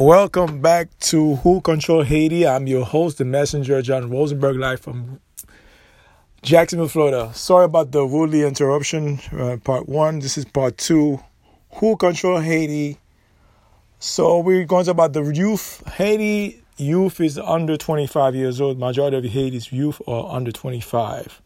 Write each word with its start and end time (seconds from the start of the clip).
Welcome 0.00 0.60
back 0.60 0.88
to 1.02 1.36
Who 1.36 1.60
Control 1.60 2.02
Haiti. 2.02 2.44
I'm 2.44 2.66
your 2.66 2.84
host, 2.84 3.18
the 3.18 3.24
messenger, 3.24 3.80
John 3.80 4.10
Rosenberg, 4.10 4.56
live 4.56 4.80
from 4.80 5.20
Jacksonville, 6.42 6.88
Florida. 6.88 7.32
Sorry 7.32 7.66
about 7.66 7.92
the 7.92 8.02
rudely 8.04 8.42
interruption. 8.42 9.20
Uh, 9.30 9.56
part 9.62 9.88
one. 9.88 10.18
This 10.18 10.36
is 10.36 10.46
part 10.46 10.78
two. 10.78 11.22
Who 11.74 11.96
Control 11.96 12.40
Haiti. 12.40 12.98
So 14.00 14.40
we're 14.40 14.64
going 14.64 14.84
to 14.84 14.90
talk 14.90 14.94
about 14.94 15.12
the 15.12 15.22
youth. 15.32 15.86
Haiti 15.92 16.60
youth 16.76 17.20
is 17.20 17.38
under 17.38 17.76
25 17.76 18.34
years 18.34 18.60
old. 18.60 18.80
Majority 18.80 19.18
of 19.18 19.24
Haiti's 19.24 19.70
youth 19.70 20.02
are 20.08 20.34
under 20.34 20.50
25. 20.50 21.40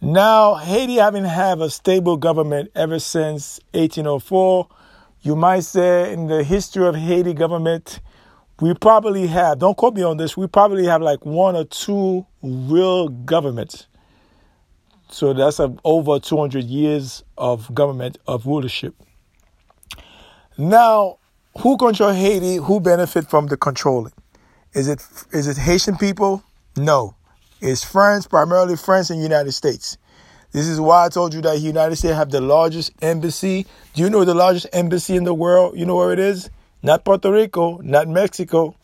Now, 0.00 0.54
Haiti 0.54 0.94
haven't 0.94 1.26
had 1.26 1.60
a 1.60 1.68
stable 1.68 2.16
government 2.16 2.70
ever 2.74 2.98
since 2.98 3.60
1804 3.74 4.66
you 5.22 5.36
might 5.36 5.64
say 5.64 6.12
in 6.12 6.26
the 6.26 6.42
history 6.42 6.86
of 6.86 6.94
Haiti 6.94 7.34
government, 7.34 8.00
we 8.60 8.74
probably 8.74 9.26
have, 9.26 9.58
don't 9.58 9.76
quote 9.76 9.94
me 9.94 10.02
on 10.02 10.16
this, 10.16 10.36
we 10.36 10.46
probably 10.46 10.86
have 10.86 11.02
like 11.02 11.24
one 11.24 11.56
or 11.56 11.64
two 11.64 12.26
real 12.42 13.08
governments. 13.08 13.86
So 15.10 15.32
that's 15.32 15.58
a, 15.58 15.74
over 15.84 16.20
200 16.20 16.64
years 16.64 17.24
of 17.36 17.74
government, 17.74 18.18
of 18.26 18.46
rulership. 18.46 18.94
Now, 20.56 21.18
who 21.58 21.76
control 21.76 22.12
Haiti? 22.12 22.56
Who 22.56 22.80
benefit 22.80 23.28
from 23.28 23.46
the 23.46 23.56
controlling? 23.56 24.12
Is 24.72 24.88
it 24.88 25.02
is 25.32 25.48
it 25.48 25.56
Haitian 25.56 25.96
people? 25.96 26.44
No. 26.76 27.16
It's 27.60 27.82
France, 27.82 28.26
primarily 28.26 28.76
France 28.76 29.10
and 29.10 29.20
United 29.20 29.52
States. 29.52 29.98
This 30.52 30.66
is 30.66 30.80
why 30.80 31.06
I 31.06 31.08
told 31.08 31.32
you 31.32 31.40
that 31.42 31.52
the 31.52 31.58
United 31.58 31.96
States 31.96 32.14
have 32.14 32.30
the 32.30 32.40
largest 32.40 32.92
embassy. 33.00 33.66
Do 33.94 34.02
you 34.02 34.10
know 34.10 34.24
the 34.24 34.34
largest 34.34 34.66
embassy 34.72 35.14
in 35.16 35.24
the 35.24 35.34
world? 35.34 35.78
You 35.78 35.86
know 35.86 35.96
where 35.96 36.12
it 36.12 36.18
is? 36.18 36.50
Not 36.82 37.04
Puerto 37.04 37.30
Rico, 37.30 37.78
not 37.78 38.08
Mexico, 38.08 38.74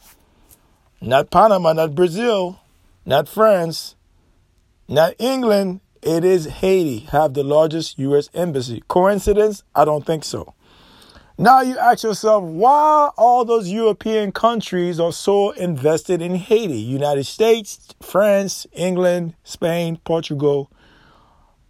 not 1.01 1.31
Panama, 1.31 1.73
not 1.73 1.95
Brazil, 1.95 2.61
not 3.05 3.29
France, 3.29 3.97
not 4.87 5.15
England. 5.19 5.81
It 6.03 6.25
is 6.25 6.47
Haiti 6.47 7.01
have 7.11 7.35
the 7.35 7.43
largest 7.43 7.99
U.S. 7.99 8.31
embassy. 8.33 8.85
Coincidence? 8.87 9.65
I 9.75 9.85
don't 9.85 10.07
think 10.07 10.25
so. 10.25 10.55
Now 11.39 11.63
you 11.63 11.77
ask 11.79 12.05
yourself, 12.05 12.45
why 12.45 13.11
all 13.19 13.45
those 13.45 13.69
European 13.69 14.31
countries 14.31 15.01
are 15.01 15.13
so 15.13 15.51
invested 15.51 16.23
in 16.23 16.37
Haiti? 16.37 16.79
United 16.79 17.25
States, 17.25 17.95
France, 18.01 18.67
England, 18.73 19.35
Spain, 19.43 19.99
Portugal, 20.05 20.71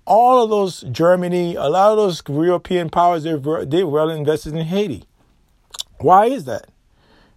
all 0.06 0.44
of 0.44 0.50
those 0.50 0.82
Germany, 0.92 1.56
a 1.56 1.64
lot 1.64 1.90
of 1.90 1.96
those 1.96 2.22
European 2.28 2.88
powers, 2.90 3.24
they 3.24 3.36
they 3.64 3.84
well 3.84 4.08
invested 4.08 4.54
in 4.54 4.64
Haiti. 4.66 5.04
Why 5.98 6.26
is 6.26 6.44
that? 6.44 6.66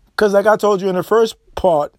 Because 0.07 0.33
like 0.33 0.45
I 0.45 0.55
told 0.55 0.81
you 0.81 0.89
in 0.89 0.95
the 0.95 1.03
first 1.03 1.35
part, 1.55 1.93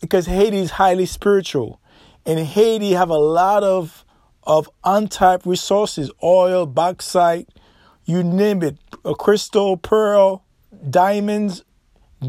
because 0.00 0.26
Haiti 0.26 0.58
is 0.58 0.72
highly 0.72 1.06
spiritual, 1.06 1.80
and 2.24 2.38
Haiti 2.38 2.92
have 2.92 3.10
a 3.10 3.18
lot 3.18 3.64
of 3.64 4.04
of 4.44 4.68
untapped 4.84 5.46
resources, 5.46 6.10
oil, 6.22 6.66
bauxite, 6.66 7.48
you 8.04 8.22
name 8.22 8.62
it, 8.62 8.78
a 9.04 9.14
crystal, 9.14 9.76
pearl, 9.76 10.44
diamonds, 10.90 11.64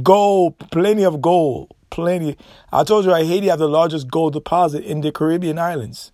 gold, 0.01 0.57
plenty 0.71 1.03
of 1.03 1.21
gold, 1.21 1.73
plenty. 1.89 2.37
I 2.71 2.83
told 2.83 3.05
you, 3.05 3.11
right, 3.11 3.25
Haiti 3.25 3.47
have 3.47 3.59
the 3.59 3.67
largest 3.67 4.09
gold 4.09 4.33
deposit 4.33 4.83
in 4.83 5.01
the 5.01 5.11
Caribbean 5.11 5.57
islands. 5.57 6.11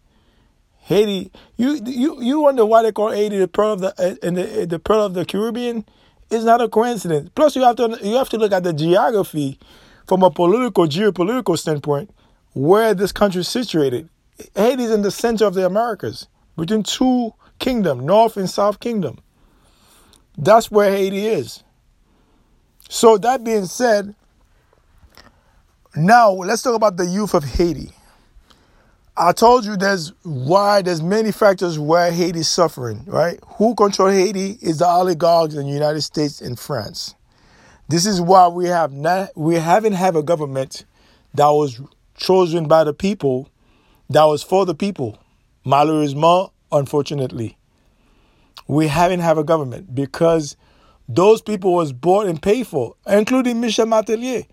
Haiti, 0.89 1.31
you 1.55 1.79
you 1.85 2.19
you 2.19 2.41
wonder 2.41 2.65
why 2.65 2.81
they 2.81 2.91
call 2.91 3.11
Haiti 3.11 3.37
the 3.37 3.47
pearl 3.47 3.73
of 3.73 3.81
the 3.81 4.17
and 4.23 4.35
uh, 4.35 4.41
the 4.41 4.65
the 4.65 4.79
pearl 4.79 5.05
of 5.05 5.13
the 5.13 5.23
Caribbean? 5.23 5.85
It's 6.31 6.43
not 6.43 6.61
a 6.61 6.67
coincidence. 6.67 7.29
Plus, 7.35 7.55
you 7.55 7.61
have 7.61 7.75
to 7.75 7.99
you 8.01 8.15
have 8.15 8.29
to 8.29 8.37
look 8.39 8.51
at 8.51 8.63
the 8.63 8.73
geography 8.73 9.59
from 10.07 10.23
a 10.23 10.31
political 10.31 10.87
geopolitical 10.87 11.59
standpoint 11.59 12.09
where 12.53 12.95
this 12.95 13.11
country 13.11 13.41
is 13.41 13.47
situated. 13.47 14.09
Haiti 14.55 14.81
is 14.81 14.91
in 14.91 15.03
the 15.03 15.11
center 15.11 15.45
of 15.45 15.53
the 15.53 15.63
Americas 15.63 16.27
between 16.57 16.81
two 16.81 17.35
kingdom, 17.59 18.07
North 18.07 18.35
and 18.35 18.49
South 18.49 18.79
Kingdom. 18.79 19.19
That's 20.39 20.71
where 20.71 20.89
Haiti 20.89 21.27
is. 21.27 21.63
So 22.89 23.19
that 23.19 23.43
being 23.43 23.65
said, 23.65 24.15
now 25.95 26.31
let's 26.31 26.63
talk 26.63 26.73
about 26.73 26.97
the 26.97 27.05
youth 27.05 27.35
of 27.35 27.43
Haiti. 27.43 27.91
I 29.21 29.33
told 29.33 29.65
you 29.65 29.75
there's 29.75 30.13
why 30.23 30.81
there's 30.81 31.01
many 31.01 31.33
factors 31.33 31.77
why 31.77 32.11
Haiti's 32.11 32.47
suffering, 32.47 33.03
right? 33.05 33.37
Who 33.57 33.75
control 33.75 34.07
Haiti 34.07 34.57
is 34.61 34.77
the 34.77 34.87
oligarchs 34.87 35.55
in 35.55 35.65
the 35.65 35.73
United 35.73 36.03
States 36.03 36.39
and 36.39 36.57
France. 36.57 37.15
This 37.89 38.05
is 38.05 38.21
why 38.21 38.47
we 38.47 38.67
have 38.67 38.93
not 38.93 39.35
we 39.35 39.55
haven't 39.55 39.91
have 39.91 40.15
a 40.15 40.23
government 40.23 40.85
that 41.33 41.49
was 41.49 41.81
chosen 42.15 42.69
by 42.69 42.85
the 42.85 42.93
people, 42.93 43.49
that 44.09 44.23
was 44.23 44.41
for 44.41 44.65
the 44.65 44.73
people. 44.73 45.19
Malheureusement, 45.65 46.51
unfortunately. 46.71 47.57
We 48.69 48.87
haven't 48.87 49.19
have 49.19 49.37
a 49.37 49.43
government 49.43 49.93
because 49.93 50.55
those 51.09 51.41
people 51.41 51.73
was 51.73 51.91
bought 51.91 52.27
and 52.27 52.41
paid 52.41 52.67
for, 52.67 52.95
including 53.05 53.59
Michel 53.59 53.85
Martelly. 53.85 54.47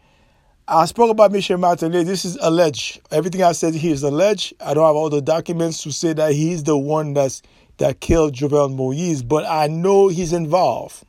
I 0.69 0.87
spoke 0.87 1.10
about 1.12 1.31
Michel 1.31 1.59
Martelly. 1.59 2.03
This 2.03 2.25
is 2.25 2.37
alleged. 2.41 3.00
Everything 3.12 3.41
I 3.41 3.53
said 3.53 3.75
here 3.75 3.93
is 3.93 4.03
alleged. 4.03 4.53
I 4.60 4.75
don't 4.75 4.84
have 4.84 4.97
all 4.97 5.09
the 5.09 5.22
documents 5.22 5.81
to 5.84 5.93
say 5.93 6.12
that 6.15 6.32
he's 6.32 6.65
the 6.65 6.77
one 6.77 7.15
that's 7.15 7.41
that 7.78 8.00
killed 8.00 8.34
Jovenel 8.34 8.75
Moise, 8.75 9.22
but 9.22 9.44
I 9.44 9.69
know 9.69 10.09
he's 10.09 10.32
involved. 10.32 11.04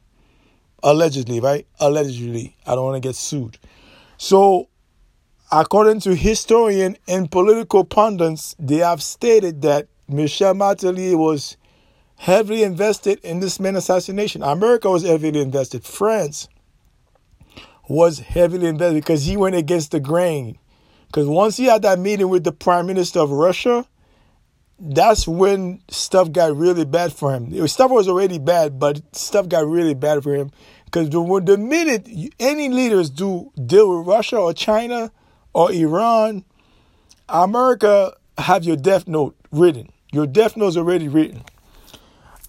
Allegedly, 0.84 1.40
right? 1.40 1.66
Allegedly. 1.80 2.56
I 2.68 2.76
don't 2.76 2.86
want 2.86 3.02
to 3.02 3.08
get 3.08 3.16
sued. 3.16 3.58
So, 4.18 4.70
according 5.52 6.02
to 6.02 6.14
historian 6.14 6.96
and 7.08 7.32
political 7.32 7.84
pundits, 7.84 8.56
they 8.60 8.78
have 8.78 9.02
stated 9.02 9.64
that 9.64 9.88
Michel 10.08 10.54
Martelly 10.54 11.16
was 11.16 11.58
heavily 12.18 12.62
invested 12.62 13.20
in 13.24 13.40
this 13.40 13.60
man 13.60 13.76
assassination. 13.76 14.44
America 14.44 14.88
was 14.88 15.02
heavily 15.02 15.42
invested. 15.42 15.84
France, 15.84 16.48
was 17.88 18.20
heavily 18.20 18.68
invested 18.68 18.96
because 18.96 19.26
he 19.26 19.38
went 19.38 19.56
against 19.56 19.92
the 19.92 20.00
grain. 20.00 20.58
Because 21.08 21.28
once 21.28 21.58
he 21.58 21.66
had 21.66 21.84
that 21.84 22.00
meeting 22.00 22.30
with 22.30 22.44
the 22.44 22.52
prime 22.52 22.86
minister 22.86 23.20
of 23.20 23.32
Russia, 23.32 23.86
that's 24.80 25.28
when 25.28 25.82
stuff 25.90 26.32
got 26.32 26.56
really 26.56 26.86
bad 26.86 27.14
for 27.14 27.34
him. 27.34 27.68
Stuff 27.68 27.92
was 27.92 28.08
already 28.08 28.40
bad, 28.40 28.78
but 28.78 29.02
stuff 29.16 29.48
got 29.50 29.66
really 29.66 29.94
bad 29.94 30.22
for 30.22 30.36
him. 30.36 30.52
Because 30.86 31.10
the, 31.10 31.42
the 31.46 31.58
minute 31.58 32.08
any 32.40 32.70
leaders 32.70 33.10
do 33.10 33.52
deal 33.66 33.98
with 33.98 34.08
Russia 34.08 34.38
or 34.38 34.54
China 34.54 35.12
or 35.54 35.72
Iran, 35.72 36.46
America 37.30 38.14
have 38.38 38.64
your 38.64 38.76
death 38.76 39.08
note 39.08 39.36
written. 39.52 39.90
Your 40.12 40.28
death 40.28 40.56
note 40.56 40.68
is 40.70 40.78
already 40.78 41.08
written. 41.08 41.44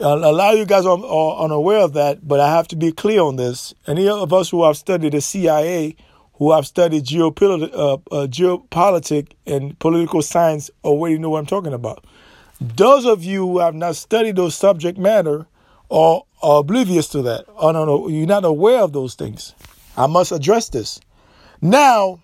A 0.00 0.14
lot 0.14 0.54
of 0.54 0.60
you 0.60 0.64
guys 0.64 0.86
are, 0.86 1.04
are, 1.04 1.44
unaware 1.44 1.80
of 1.80 1.94
that, 1.94 2.26
but 2.26 2.38
I 2.38 2.54
have 2.54 2.68
to 2.68 2.76
be 2.76 2.92
clear 2.92 3.20
on 3.20 3.34
this. 3.34 3.74
Any 3.84 4.08
of 4.08 4.32
us 4.32 4.48
who 4.48 4.64
have 4.64 4.76
studied 4.76 5.12
the 5.12 5.20
CIA, 5.20 5.96
who 6.34 6.52
have 6.52 6.68
studied 6.68 7.04
geopolit- 7.04 7.74
uh, 7.74 7.94
uh, 7.94 8.26
geopolitics 8.28 9.32
and 9.44 9.76
political 9.80 10.22
science, 10.22 10.70
already 10.84 11.18
know 11.18 11.30
what 11.30 11.40
I'm 11.40 11.46
talking 11.46 11.72
about. 11.72 12.04
Those 12.60 13.06
of 13.06 13.24
you 13.24 13.44
who 13.44 13.58
have 13.58 13.74
not 13.74 13.96
studied 13.96 14.36
those 14.36 14.54
subject 14.54 14.98
matter 14.98 15.48
are, 15.90 16.22
are 16.42 16.60
oblivious 16.60 17.08
to 17.08 17.22
that. 17.22 17.46
Oh, 17.56 17.72
no, 17.72 17.84
no, 17.84 18.06
you're 18.06 18.26
not 18.26 18.44
aware 18.44 18.82
of 18.82 18.92
those 18.92 19.16
things. 19.16 19.52
I 19.96 20.06
must 20.06 20.30
address 20.30 20.68
this. 20.68 21.00
Now, 21.60 22.20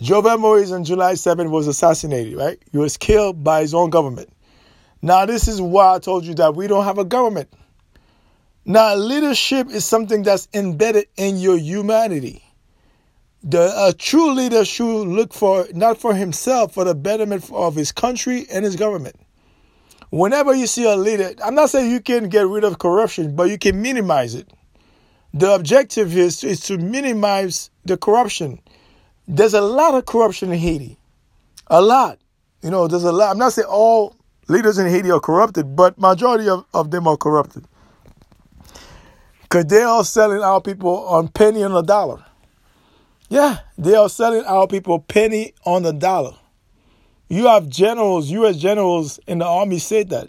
Jovenel 0.00 0.38
Moise 0.38 0.70
on 0.70 0.84
July 0.84 1.14
7 1.14 1.50
was 1.50 1.66
assassinated, 1.66 2.36
right? 2.36 2.62
He 2.70 2.78
was 2.78 2.96
killed 2.96 3.42
by 3.42 3.62
his 3.62 3.74
own 3.74 3.90
government. 3.90 4.32
Now, 5.02 5.24
this 5.26 5.48
is 5.48 5.60
why 5.60 5.94
I 5.94 5.98
told 5.98 6.24
you 6.24 6.34
that 6.34 6.54
we 6.54 6.66
don't 6.66 6.84
have 6.84 6.98
a 6.98 7.04
government. 7.04 7.52
Now, 8.64 8.94
leadership 8.94 9.68
is 9.70 9.84
something 9.84 10.22
that's 10.22 10.48
embedded 10.52 11.06
in 11.16 11.38
your 11.38 11.56
humanity. 11.56 12.44
The 13.42 13.72
a 13.88 13.94
true 13.94 14.32
leader 14.34 14.66
should 14.66 15.04
look 15.04 15.32
for 15.32 15.66
not 15.72 15.98
for 15.98 16.14
himself, 16.14 16.74
for 16.74 16.84
the 16.84 16.94
betterment 16.94 17.50
of 17.50 17.74
his 17.74 17.90
country 17.90 18.46
and 18.52 18.64
his 18.64 18.76
government. 18.76 19.16
Whenever 20.10 20.52
you 20.52 20.66
see 20.66 20.84
a 20.84 20.96
leader, 20.96 21.32
I'm 21.42 21.54
not 21.54 21.70
saying 21.70 21.90
you 21.90 22.00
can 22.00 22.28
get 22.28 22.46
rid 22.46 22.64
of 22.64 22.78
corruption, 22.78 23.34
but 23.34 23.44
you 23.44 23.56
can 23.56 23.80
minimize 23.80 24.34
it. 24.34 24.52
The 25.32 25.54
objective 25.54 26.14
is, 26.16 26.44
is 26.44 26.60
to 26.62 26.76
minimize 26.76 27.70
the 27.84 27.96
corruption. 27.96 28.60
There's 29.26 29.54
a 29.54 29.60
lot 29.60 29.94
of 29.94 30.04
corruption 30.04 30.52
in 30.52 30.58
Haiti. 30.58 30.98
A 31.68 31.80
lot. 31.80 32.18
You 32.62 32.70
know, 32.70 32.88
there's 32.88 33.04
a 33.04 33.12
lot. 33.12 33.30
I'm 33.30 33.38
not 33.38 33.52
saying 33.52 33.68
all 33.68 34.16
leaders 34.50 34.78
in 34.78 34.86
Haiti 34.88 35.10
are 35.10 35.20
corrupted, 35.20 35.76
but 35.76 35.98
majority 35.98 36.48
of, 36.48 36.64
of 36.74 36.90
them 36.90 37.06
are 37.06 37.16
corrupted. 37.16 37.64
Because 39.42 39.66
they 39.66 39.82
are 39.82 40.04
selling 40.04 40.42
our 40.42 40.60
people 40.60 41.06
on 41.08 41.28
penny 41.28 41.62
on 41.62 41.72
the 41.72 41.82
dollar. 41.82 42.24
Yeah, 43.28 43.60
they 43.78 43.94
are 43.94 44.08
selling 44.08 44.44
our 44.44 44.66
people 44.66 44.98
penny 44.98 45.54
on 45.64 45.84
the 45.84 45.92
dollar. 45.92 46.34
You 47.28 47.46
have 47.46 47.68
generals, 47.68 48.28
U.S. 48.30 48.56
generals 48.56 49.20
in 49.28 49.38
the 49.38 49.46
army 49.46 49.78
said 49.78 50.10
that. 50.10 50.28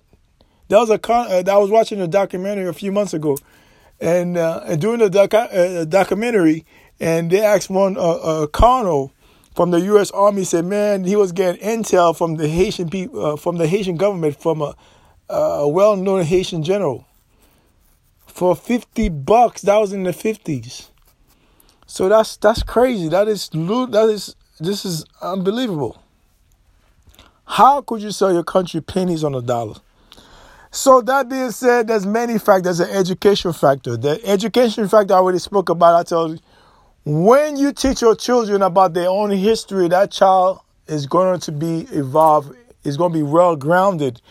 There 0.68 0.80
was 0.80 0.92
a 0.92 1.00
con- 1.00 1.28
uh, 1.30 1.44
I 1.52 1.58
was 1.58 1.72
watching 1.72 2.00
a 2.00 2.08
documentary 2.08 2.68
a 2.68 2.74
few 2.74 2.92
months 2.92 3.14
ago, 3.14 3.38
and, 4.00 4.38
uh, 4.38 4.62
and 4.66 4.80
during 4.80 5.00
the 5.00 5.10
docu- 5.10 5.82
uh, 5.82 5.86
documentary, 5.86 6.64
and 7.00 7.32
they 7.32 7.42
asked 7.42 7.72
one 7.72 7.98
uh, 7.98 8.02
a 8.02 8.48
colonel 8.48 9.12
from 9.56 9.72
the 9.72 9.80
U.S. 9.82 10.12
Army 10.12 10.44
said, 10.44 10.66
"Man, 10.66 11.04
he 11.04 11.16
was 11.16 11.32
getting 11.32 11.62
intel 11.62 12.16
from 12.16 12.36
the 12.36 12.48
Haitian 12.48 12.90
people, 12.90 13.26
uh, 13.26 13.36
from 13.36 13.58
the 13.58 13.68
Haitian 13.68 13.98
government, 13.98 14.40
from 14.40 14.62
a, 14.62 14.76
a 15.30 15.68
well-known 15.68 16.24
Haitian 16.24 16.64
general 16.64 17.06
for 18.26 18.56
fifty 18.56 19.10
bucks. 19.10 19.62
That 19.64 19.78
was 19.78 19.94
in 19.94 20.04
the 20.04 20.14
fifties. 20.14 20.90
So 21.86 22.08
that's 22.08 22.38
that's 22.38 22.64
crazy. 22.64 23.10
That 23.10 23.28
is 23.28 23.50
that 23.50 24.10
is 24.10 24.36
this 24.60 24.86
is 24.86 25.06
unbelievable. 25.22 26.02
How 27.46 27.82
could 27.82 28.02
you 28.02 28.12
sell 28.12 28.32
your 28.32 28.46
country 28.46 28.80
pennies 28.80 29.26
on 29.26 29.36
a 29.36 29.42
dollar? 29.42 29.76
So 30.72 31.02
that 31.02 31.28
being 31.28 31.52
said, 31.52 31.90
there's 31.90 32.06
many 32.06 32.40
factors. 32.40 32.78
There's 32.78 32.90
an 32.90 32.96
education 32.96 33.52
factor. 33.52 33.98
The 33.98 34.26
education 34.26 34.88
factor 34.88 35.14
I 35.14 35.18
already 35.18 35.40
spoke 35.40 35.68
about. 35.68 36.00
I 36.00 36.04
told 36.04 36.32
you, 36.32 36.40
when 37.04 37.58
you 37.58 37.74
teach 37.74 38.02
your 38.02 38.16
children 38.16 38.62
about 38.62 38.94
their 38.94 39.10
own 39.10 39.32
history, 39.32 39.88
that 39.88 40.12
child 40.12 40.60
is 40.88 41.06
going 41.08 41.40
to 41.42 41.52
be 41.52 41.88
evolved, 41.92 42.56
is 42.84 42.98
going 42.98 43.12
to 43.12 43.18
be 43.18 43.24
well 43.24 43.56
grounded. 43.56 44.22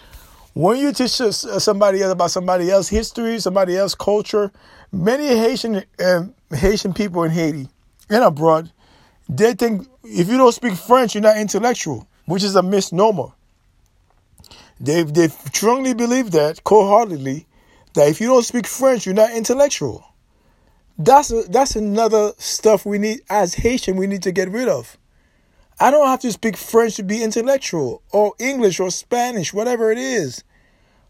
When 0.54 0.78
you 0.78 0.92
teach 0.92 1.10
somebody 1.10 2.02
else 2.02 2.12
about 2.12 2.30
somebody 2.30 2.70
else's 2.70 2.90
history, 2.90 3.38
somebody 3.40 3.76
else's 3.76 3.94
culture, 3.94 4.52
many 4.92 5.28
Haitian 5.28 5.84
uh, 5.98 6.26
Haitian 6.52 6.92
people 6.92 7.22
in 7.24 7.30
Haiti 7.30 7.68
and 8.08 8.24
abroad, 8.24 8.70
they 9.28 9.54
think 9.54 9.88
if 10.04 10.28
you 10.28 10.36
don't 10.36 10.52
speak 10.52 10.74
French, 10.74 11.14
you're 11.14 11.22
not 11.22 11.38
intellectual, 11.38 12.06
which 12.26 12.42
is 12.42 12.56
a 12.56 12.62
misnomer. 12.62 13.28
They 14.80 15.04
they 15.04 15.28
strongly 15.28 15.94
believe 15.94 16.32
that, 16.32 16.64
cold-heartedly, 16.64 17.46
that 17.94 18.08
if 18.08 18.20
you 18.20 18.28
don't 18.28 18.44
speak 18.44 18.66
French, 18.66 19.06
you're 19.06 19.14
not 19.14 19.32
intellectual. 19.32 20.04
That's 21.02 21.30
a, 21.32 21.44
that's 21.44 21.76
another 21.76 22.32
stuff 22.36 22.84
we 22.84 22.98
need 22.98 23.22
as 23.30 23.54
Haitian 23.54 23.96
we 23.96 24.06
need 24.06 24.22
to 24.24 24.32
get 24.32 24.50
rid 24.50 24.68
of. 24.68 24.98
I 25.80 25.90
don't 25.90 26.06
have 26.06 26.20
to 26.20 26.30
speak 26.30 26.58
French 26.58 26.96
to 26.96 27.02
be 27.02 27.22
intellectual 27.22 28.02
or 28.12 28.34
English 28.38 28.80
or 28.80 28.90
Spanish, 28.90 29.54
whatever 29.54 29.90
it 29.90 29.96
is. 29.96 30.44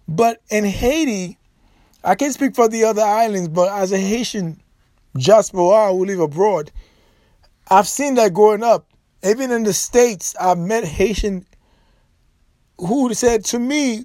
But 0.06 0.42
in 0.48 0.64
Haiti, 0.64 1.38
I 2.04 2.14
can't 2.14 2.32
speak 2.32 2.54
for 2.54 2.68
the 2.68 2.84
other 2.84 3.02
islands, 3.02 3.48
but 3.48 3.68
as 3.68 3.90
a 3.90 3.98
Haitian 3.98 4.62
just 5.16 5.52
diaspora 5.52 5.90
who 5.90 6.04
live 6.04 6.20
abroad, 6.20 6.70
I've 7.68 7.88
seen 7.88 8.14
that 8.14 8.32
growing 8.32 8.62
up. 8.62 8.86
Even 9.24 9.50
in 9.50 9.64
the 9.64 9.72
States, 9.72 10.36
I've 10.40 10.56
met 10.56 10.84
Haitian 10.84 11.46
who 12.78 13.12
said 13.12 13.44
to 13.46 13.58
me, 13.58 14.04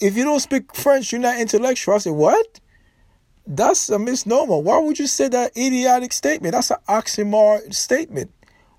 if 0.00 0.16
you 0.16 0.22
don't 0.22 0.38
speak 0.38 0.76
French, 0.76 1.10
you're 1.10 1.20
not 1.20 1.40
intellectual. 1.40 1.96
I 1.96 1.98
said, 1.98 2.12
what? 2.12 2.60
That's 3.50 3.88
a 3.88 3.98
misnomer. 3.98 4.58
Why 4.58 4.78
would 4.78 4.98
you 4.98 5.06
say 5.06 5.28
that 5.28 5.56
idiotic 5.56 6.12
statement? 6.12 6.52
That's 6.52 6.70
an 6.70 6.76
oxymoron 6.86 7.74
statement. 7.74 8.30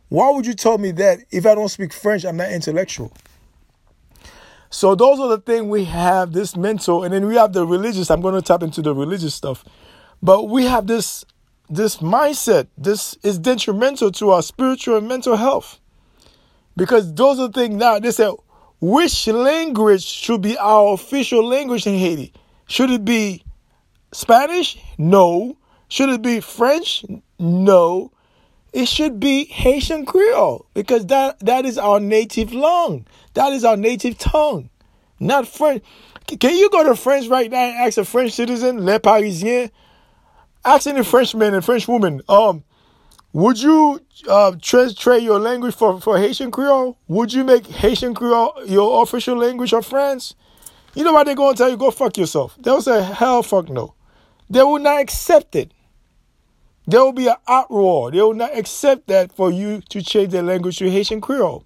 Why 0.09 0.29
would 0.29 0.45
you 0.45 0.53
tell 0.53 0.77
me 0.77 0.91
that 0.91 1.19
if 1.31 1.47
I 1.47 1.55
don't 1.55 1.69
speak 1.69 1.91
French, 1.91 2.23
I'm 2.23 2.37
not 2.37 2.51
intellectual? 2.51 3.11
So 4.69 4.93
those 4.93 5.19
are 5.19 5.27
the 5.27 5.39
things 5.39 5.65
we 5.65 5.85
have 5.85 6.33
this 6.33 6.55
mental, 6.55 7.03
and 7.03 7.11
then 7.11 7.25
we 7.25 7.35
have 7.35 7.51
the 7.51 7.65
religious. 7.65 8.11
I'm 8.11 8.21
going 8.21 8.35
to 8.35 8.43
tap 8.43 8.61
into 8.61 8.83
the 8.83 8.93
religious 8.93 9.33
stuff, 9.33 9.65
but 10.21 10.43
we 10.43 10.65
have 10.65 10.85
this 10.85 11.25
this 11.67 11.97
mindset. 11.97 12.67
This 12.77 13.17
is 13.23 13.39
detrimental 13.39 14.11
to 14.13 14.29
our 14.29 14.43
spiritual 14.43 14.97
and 14.97 15.07
mental 15.07 15.35
health 15.35 15.79
because 16.77 17.11
those 17.15 17.39
are 17.39 17.47
the 17.47 17.59
things 17.59 17.75
now. 17.75 17.97
They 17.97 18.11
say 18.11 18.31
which 18.79 19.25
language 19.27 20.05
should 20.05 20.41
be 20.41 20.55
our 20.59 20.93
official 20.93 21.43
language 21.43 21.87
in 21.87 21.95
Haiti? 21.95 22.33
Should 22.67 22.91
it 22.91 23.03
be 23.03 23.43
Spanish? 24.11 24.77
No. 24.97 25.57
Should 25.87 26.09
it 26.09 26.21
be 26.21 26.39
French? 26.39 27.05
No. 27.37 28.11
It 28.71 28.87
should 28.87 29.19
be 29.19 29.45
Haitian 29.45 30.05
Creole 30.05 30.65
because 30.73 31.07
that, 31.07 31.39
that 31.39 31.65
is 31.65 31.77
our 31.77 31.99
native 31.99 32.51
tongue. 32.51 33.07
That 33.33 33.53
is 33.53 33.65
our 33.65 33.77
native 33.77 34.17
tongue, 34.17 34.69
not 35.19 35.47
French. 35.47 35.83
Can 36.39 36.55
you 36.55 36.69
go 36.69 36.83
to 36.83 36.95
France 36.95 37.27
right 37.27 37.49
now 37.49 37.57
and 37.57 37.87
ask 37.87 37.97
a 37.97 38.05
French 38.05 38.33
citizen, 38.33 38.85
Les 38.85 38.99
Parisiens, 38.99 39.71
ask 40.63 40.85
any 40.85 41.03
Frenchman 41.03 41.55
and 41.55 41.65
French 41.65 41.87
woman, 41.87 42.21
um, 42.29 42.63
would 43.33 43.59
you 43.59 44.01
uh, 44.27 44.55
trade 44.61 45.23
your 45.23 45.39
language 45.39 45.75
for, 45.75 45.99
for 45.99 46.17
Haitian 46.19 46.51
Creole? 46.51 46.97
Would 47.07 47.33
you 47.33 47.43
make 47.43 47.65
Haitian 47.65 48.13
Creole 48.13 48.53
your 48.65 49.01
official 49.01 49.35
language 49.35 49.73
of 49.73 49.85
France? 49.85 50.35
You 50.93 51.03
know 51.03 51.13
what 51.13 51.25
they're 51.25 51.35
going 51.35 51.55
to 51.55 51.57
tell 51.57 51.69
you? 51.69 51.77
Go 51.77 51.91
fuck 51.91 52.17
yourself. 52.17 52.55
They'll 52.59 52.81
say, 52.81 53.03
hell 53.03 53.41
fuck 53.41 53.69
no. 53.69 53.93
They 54.49 54.63
will 54.63 54.79
not 54.79 54.99
accept 54.99 55.55
it. 55.55 55.71
There 56.87 57.01
will 57.01 57.13
be 57.13 57.27
an 57.27 57.35
outroar. 57.47 58.11
They 58.11 58.21
will 58.21 58.33
not 58.33 58.57
accept 58.57 59.07
that 59.07 59.31
for 59.31 59.51
you 59.51 59.81
to 59.89 60.01
change 60.01 60.31
their 60.31 60.41
language 60.41 60.77
to 60.79 60.89
Haitian 60.89 61.21
Creole 61.21 61.63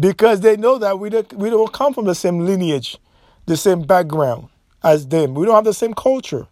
because 0.00 0.40
they 0.40 0.56
know 0.56 0.78
that 0.78 0.98
we 0.98 1.10
don't, 1.10 1.32
we 1.34 1.50
don't 1.50 1.72
come 1.72 1.94
from 1.94 2.06
the 2.06 2.14
same 2.14 2.40
lineage, 2.40 2.98
the 3.46 3.56
same 3.56 3.82
background 3.82 4.48
as 4.82 5.06
them. 5.06 5.34
We 5.34 5.46
don't 5.46 5.54
have 5.54 5.64
the 5.64 5.74
same 5.74 5.94
culture. 5.94 6.48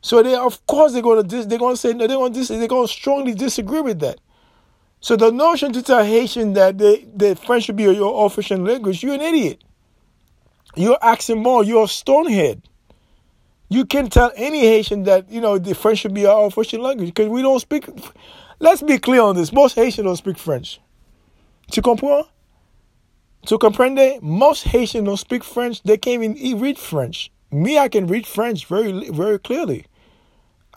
So 0.00 0.22
they, 0.22 0.36
of 0.36 0.64
course, 0.66 0.92
they're 0.92 1.02
going 1.02 1.26
to 1.26 1.44
they're 1.44 1.58
going 1.58 1.74
to 1.74 1.80
say 1.80 1.92
no. 1.92 2.06
They're 2.06 2.16
going 2.16 2.32
to 2.32 2.44
they're 2.44 2.68
going 2.68 2.86
to 2.86 2.92
strongly 2.92 3.34
disagree 3.34 3.80
with 3.80 3.98
that. 4.00 4.20
So 5.00 5.16
the 5.16 5.32
notion 5.32 5.72
to 5.72 5.82
tell 5.82 6.04
Haitian 6.04 6.52
that 6.52 6.78
they, 6.78 7.06
that 7.16 7.38
French 7.40 7.64
should 7.64 7.76
be 7.76 7.84
your 7.84 8.24
official 8.26 8.58
language, 8.58 9.02
you're 9.02 9.14
an 9.14 9.22
idiot. 9.22 9.62
You're 10.76 10.98
asking 11.02 11.42
more. 11.42 11.64
You're 11.64 11.84
a 11.84 11.88
stonehead. 11.88 12.62
You 13.68 13.84
can 13.84 14.08
tell 14.08 14.32
any 14.36 14.60
Haitian 14.60 15.04
that 15.04 15.30
you 15.30 15.40
know 15.40 15.58
the 15.58 15.74
French 15.74 15.98
should 15.98 16.14
be 16.14 16.26
our 16.26 16.46
official 16.46 16.82
language 16.82 17.08
because 17.08 17.28
we 17.28 17.42
don't 17.42 17.60
speak. 17.60 17.88
Let's 18.60 18.82
be 18.82 18.98
clear 18.98 19.22
on 19.22 19.36
this. 19.36 19.52
Most 19.52 19.74
Haitians 19.74 20.06
don't 20.06 20.16
speak 20.16 20.38
French. 20.38 20.80
Tu 21.70 21.82
comprends? 21.82 22.28
Tu 23.44 23.58
comprende? 23.58 24.22
Most 24.22 24.64
Haitians 24.64 25.04
don't 25.04 25.16
speak 25.16 25.42
French. 25.42 25.82
They 25.82 25.96
can't 25.98 26.22
even 26.22 26.60
read 26.60 26.78
French. 26.78 27.32
Me, 27.50 27.78
I 27.78 27.88
can 27.88 28.06
read 28.06 28.26
French 28.26 28.66
very, 28.66 29.10
very 29.10 29.38
clearly. 29.38 29.86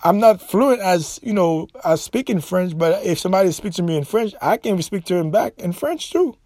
I'm 0.04 0.20
not 0.20 0.42
fluent 0.42 0.82
as 0.82 1.20
you 1.22 1.34
know 1.34 1.68
as 1.84 2.02
speaking 2.02 2.40
French, 2.40 2.78
but 2.78 3.04
if 3.06 3.20
somebody 3.20 3.52
speaks 3.52 3.76
to 3.78 3.84
me 3.84 3.98
in 3.98 4.06
French, 4.06 4.34
I 4.42 4.58
can 4.58 4.82
speak 4.82 5.04
to 5.06 5.16
him 5.16 5.30
back 5.30 5.54
in 5.58 5.74
French 5.74 6.12
too, 6.12 6.38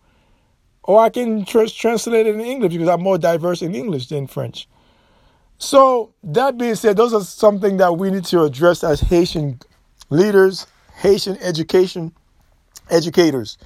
or 0.84 1.00
I 1.00 1.10
can 1.10 1.46
tr- 1.46 1.66
translate 1.66 2.26
it 2.26 2.36
in 2.36 2.42
English 2.42 2.74
because 2.74 2.90
I'm 2.90 3.02
more 3.02 3.18
diverse 3.18 3.62
in 3.62 3.76
English 3.76 4.08
than 4.08 4.28
French. 4.28 4.68
So 5.58 6.14
that 6.24 6.58
being 6.58 6.76
said, 6.76 6.98
those 6.98 7.14
are 7.14 7.22
something 7.22 7.78
that 7.78 7.98
we 7.98 8.12
need 8.12 8.26
to 8.26 8.44
address 8.44 8.84
as 8.84 9.00
Haitian 9.00 9.60
leaders, 10.10 10.68
Haitian 10.96 11.38
education 11.38 12.12
educators. 12.90 13.58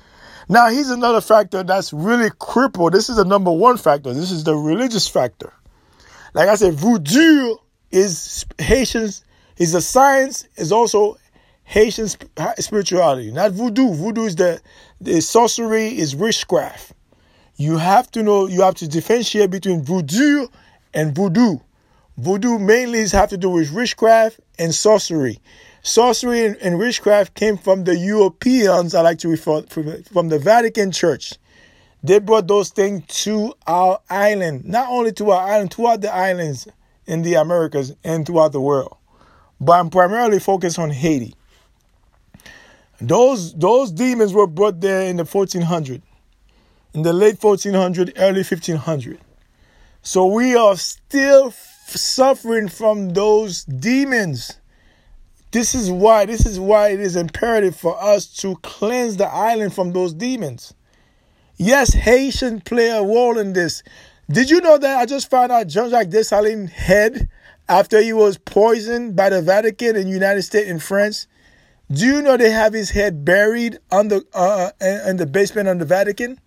Now, 0.50 0.70
here's 0.70 0.90
another 0.90 1.22
factor 1.22 1.64
that's 1.64 1.92
really 1.92 2.30
crippled. 2.40 2.94
This 2.94 3.10
is 3.10 3.18
the 3.18 3.26
number 3.26 3.52
one 3.52 3.78
factor. 3.78 4.14
This 4.14 4.32
is 4.32 4.44
the 4.44 4.56
religious 4.56 5.08
factor. 5.08 5.52
Like 6.34 6.48
I 6.48 6.56
said, 6.56 6.76
voodoo 6.76 7.56
is 7.92 8.46
Haitians 8.60 9.24
is 9.58 9.74
a 9.74 9.82
science, 9.82 10.48
is 10.56 10.72
also 10.72 11.18
Haitian 11.64 12.08
spirituality, 12.60 13.32
not 13.32 13.52
voodoo. 13.52 13.94
Voodoo 13.94 14.24
is 14.24 14.36
the, 14.36 14.62
the 15.02 15.20
sorcery, 15.20 15.88
is 15.98 16.16
witchcraft. 16.16 16.94
You 17.58 17.78
have 17.78 18.10
to 18.12 18.24
know, 18.24 18.48
you 18.48 18.62
have 18.62 18.76
to 18.76 18.88
differentiate 18.88 19.50
between 19.50 19.84
voodoo 19.84 20.48
and 20.94 21.14
voodoo. 21.14 21.58
Voodoo 22.18 22.60
mainly 22.60 23.08
have 23.10 23.30
to 23.30 23.38
do 23.38 23.50
with 23.50 23.72
witchcraft 23.72 24.40
and 24.58 24.74
sorcery. 24.74 25.40
Sorcery 25.84 26.46
and, 26.46 26.58
and 26.58 26.78
witchcraft 26.78 27.36
came 27.36 27.58
from 27.58 27.84
the 27.84 27.98
Europeans, 27.98 28.96
I 28.96 29.02
like 29.02 29.20
to 29.20 29.30
refer 29.30 29.62
from 29.62 30.30
the 30.30 30.40
Vatican 30.40 30.92
Church. 30.92 31.36
They 32.04 32.20
brought 32.20 32.48
those 32.48 32.70
things 32.70 33.06
to 33.24 33.54
our 33.66 34.00
island, 34.10 34.66
not 34.66 34.90
only 34.90 35.12
to 35.14 35.32
our 35.32 35.48
island, 35.48 35.74
throughout 35.74 36.02
the 36.02 36.14
islands 36.14 36.68
in 37.06 37.22
the 37.22 37.36
Americas 37.36 37.96
and 38.04 38.26
throughout 38.26 38.52
the 38.52 38.62
world 38.62 38.98
but 39.60 39.80
I'm 39.80 39.90
primarily 39.90 40.40
focused 40.40 40.80
on 40.80 40.92
Haiti. 40.92 41.36
Those 43.00 43.54
those 43.54 43.92
demons 43.92 44.34
were 44.34 44.48
brought 44.48 44.82
there 44.82 45.02
in 45.02 45.18
the 45.18 45.26
1400, 45.26 46.02
in 46.94 47.02
the 47.04 47.14
late 47.14 47.42
1400, 47.42 48.14
early 48.18 48.44
1500. 48.44 49.20
So 50.02 50.26
we 50.26 50.56
are 50.56 50.76
still 50.78 51.52
suffering 51.90 52.68
from 52.68 53.10
those 53.10 53.64
demons. 53.64 54.60
This 55.52 55.74
is 55.74 55.90
why 55.90 56.26
this 56.26 56.46
is 56.46 56.60
why 56.60 56.90
it 56.90 57.00
is 57.00 57.16
imperative 57.16 57.76
for 57.76 58.02
us 58.02 58.28
to 58.42 58.56
cleanse 58.58 59.18
the 59.18 59.28
island 59.28 59.74
from 59.74 59.94
those 59.94 60.14
demons. 60.14 60.74
Yes, 61.58 61.94
Haitian 61.94 62.62
play 62.62 62.90
a 62.90 63.02
role 63.02 63.38
in 63.38 63.54
this. 63.54 63.82
Did 64.30 64.50
you 64.50 64.62
know 64.62 64.78
that 64.78 65.00
I 65.00 65.06
just 65.06 65.30
found 65.30 65.52
out 65.52 65.68
Jean-Jacques 65.68 66.10
Dessalines' 66.10 66.70
head 66.70 67.30
after 67.70 68.02
he 68.02 68.14
was 68.14 68.38
poisoned 68.38 69.16
by 69.16 69.30
the 69.30 69.42
Vatican 69.42 69.96
in 69.96 70.08
United 70.08 70.44
States 70.44 70.70
and 70.70 70.82
France. 70.82 71.28
Do 71.92 72.06
you 72.06 72.22
know 72.22 72.38
they 72.38 72.52
have 72.52 72.74
his 72.74 72.92
head 72.92 73.24
buried 73.24 73.80
under 73.92 74.22
uh, 74.34 74.72
in 74.82 75.18
the 75.18 75.26
basement 75.26 75.70
of 75.70 75.80
the 75.80 75.86
Vatican? 75.86 76.40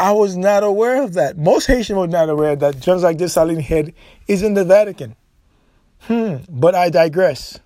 I 0.00 0.12
was 0.12 0.34
not 0.34 0.62
aware 0.62 1.02
of 1.02 1.12
that. 1.12 1.36
Most 1.36 1.66
Haitians 1.66 1.98
were 1.98 2.06
not 2.06 2.30
aware 2.30 2.56
that 2.56 2.86
like 2.86 3.18
Dessalines 3.18 3.60
head 3.60 3.92
is 4.26 4.42
in 4.42 4.54
the 4.54 4.64
Vatican. 4.64 5.14
Hmm, 6.00 6.36
but 6.48 6.74
I 6.74 6.88
digress. 6.88 7.60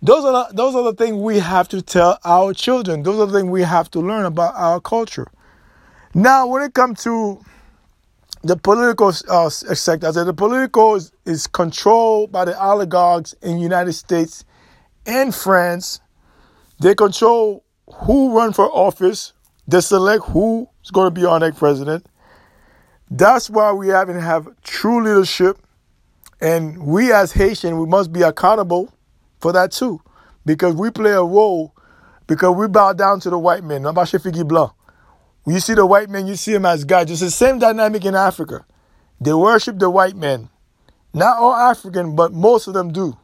Those 0.00 0.24
are 0.24 0.32
the, 0.32 0.54
those 0.54 0.76
are 0.76 0.84
the 0.84 0.94
things 0.94 1.16
we 1.16 1.40
have 1.40 1.68
to 1.70 1.82
tell 1.82 2.16
our 2.24 2.54
children. 2.54 3.02
Those 3.02 3.18
are 3.18 3.26
the 3.26 3.40
things 3.40 3.50
we 3.50 3.62
have 3.62 3.90
to 3.90 4.00
learn 4.00 4.24
about 4.24 4.54
our 4.54 4.80
culture. 4.80 5.26
Now, 6.14 6.46
when 6.46 6.62
it 6.62 6.74
comes 6.74 7.02
to 7.02 7.44
the 8.42 8.56
political 8.56 9.12
uh, 9.28 9.48
sector, 9.48 10.06
I 10.06 10.12
said 10.12 10.24
the 10.24 10.34
political 10.34 10.94
is, 10.94 11.10
is 11.24 11.48
controlled 11.48 12.30
by 12.30 12.44
the 12.44 12.64
oligarchs 12.64 13.32
in 13.42 13.58
United 13.58 13.94
States 13.94 14.44
and 15.06 15.34
France. 15.34 16.00
They 16.78 16.94
control 16.94 17.64
who 17.92 18.36
run 18.36 18.52
for 18.52 18.66
office. 18.66 19.32
They 19.66 19.80
select 19.80 20.26
who's 20.82 20.90
going 20.90 21.06
to 21.06 21.20
be 21.20 21.24
our 21.24 21.38
next 21.38 21.58
president. 21.58 22.06
That's 23.10 23.48
why 23.48 23.72
we 23.72 23.88
haven't 23.88 24.20
have 24.20 24.48
true 24.62 25.02
leadership. 25.02 25.58
And 26.40 26.86
we 26.86 27.12
as 27.12 27.32
Haitian, 27.32 27.78
we 27.78 27.86
must 27.86 28.12
be 28.12 28.22
accountable 28.22 28.92
for 29.40 29.52
that 29.52 29.72
too. 29.72 30.00
Because 30.44 30.74
we 30.74 30.90
play 30.90 31.12
a 31.12 31.22
role, 31.22 31.74
because 32.26 32.56
we 32.56 32.66
bow 32.66 32.92
down 32.92 33.20
to 33.20 33.30
the 33.30 33.38
white 33.38 33.62
men. 33.62 33.84
When 33.84 35.54
you 35.54 35.60
see 35.60 35.74
the 35.74 35.86
white 35.86 36.10
man, 36.10 36.26
you 36.26 36.34
see 36.34 36.52
him 36.52 36.66
as 36.66 36.84
God. 36.84 37.10
It's 37.10 37.20
the 37.20 37.30
same 37.30 37.60
dynamic 37.60 38.04
in 38.04 38.16
Africa. 38.16 38.64
They 39.20 39.32
worship 39.32 39.78
the 39.78 39.88
white 39.88 40.16
man. 40.16 40.48
Not 41.14 41.36
all 41.38 41.54
African, 41.54 42.16
but 42.16 42.32
most 42.32 42.66
of 42.66 42.74
them 42.74 42.92
do. 42.92 43.16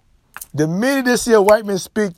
The 0.54 0.68
minute 0.68 1.06
they 1.06 1.16
see 1.16 1.32
a 1.32 1.42
white 1.42 1.66
man 1.66 1.78
speak, 1.78 2.12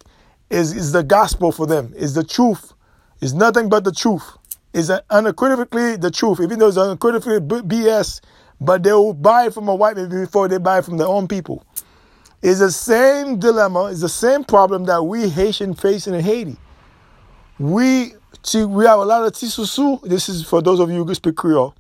is, 0.51 0.75
is 0.75 0.93
the 0.93 1.03
gospel 1.03 1.53
for 1.53 1.67
them, 1.67 1.95
is 1.97 2.15
the 2.15 2.25
truth. 2.25 2.75
Is 3.21 3.33
nothing 3.35 3.69
but 3.69 3.85
the 3.85 3.93
truth. 3.93 4.37
Is 4.73 4.91
unequivocally 5.11 5.97
the 5.97 6.11
truth, 6.11 6.41
even 6.41 6.59
though 6.59 6.69
it's 6.69 6.77
unequivocally 6.77 7.41
BS, 7.41 8.21
but 8.61 8.83
they 8.83 8.93
will 8.93 9.15
buy 9.15 9.47
it 9.47 9.55
from 9.55 9.69
a 9.69 9.75
white 9.75 9.97
man 9.97 10.09
before 10.09 10.47
they 10.47 10.59
buy 10.59 10.79
it 10.79 10.85
from 10.85 10.97
their 10.97 11.09
own 11.09 11.27
people. 11.27 11.65
It's 12.41 12.61
the 12.61 12.71
same 12.71 13.39
dilemma, 13.39 13.87
it's 13.87 14.01
the 14.01 14.09
same 14.09 14.45
problem 14.45 14.85
that 14.85 15.03
we 15.03 15.29
Haitian 15.29 15.75
face 15.75 16.07
in 16.07 16.19
Haiti. 16.21 16.57
We 17.59 18.15
See, 18.43 18.65
we 18.65 18.87
have 18.87 18.99
a 18.99 19.05
lot 19.05 19.27
of 19.27 19.33
Tisusu. 19.33 20.01
This 20.03 20.29
is 20.29 20.43
for 20.45 20.63
those 20.63 20.81
of 20.81 20.91
you 20.91 21.05
who 21.05 21.15
speak 21.15 21.37
Creole. 21.37 21.75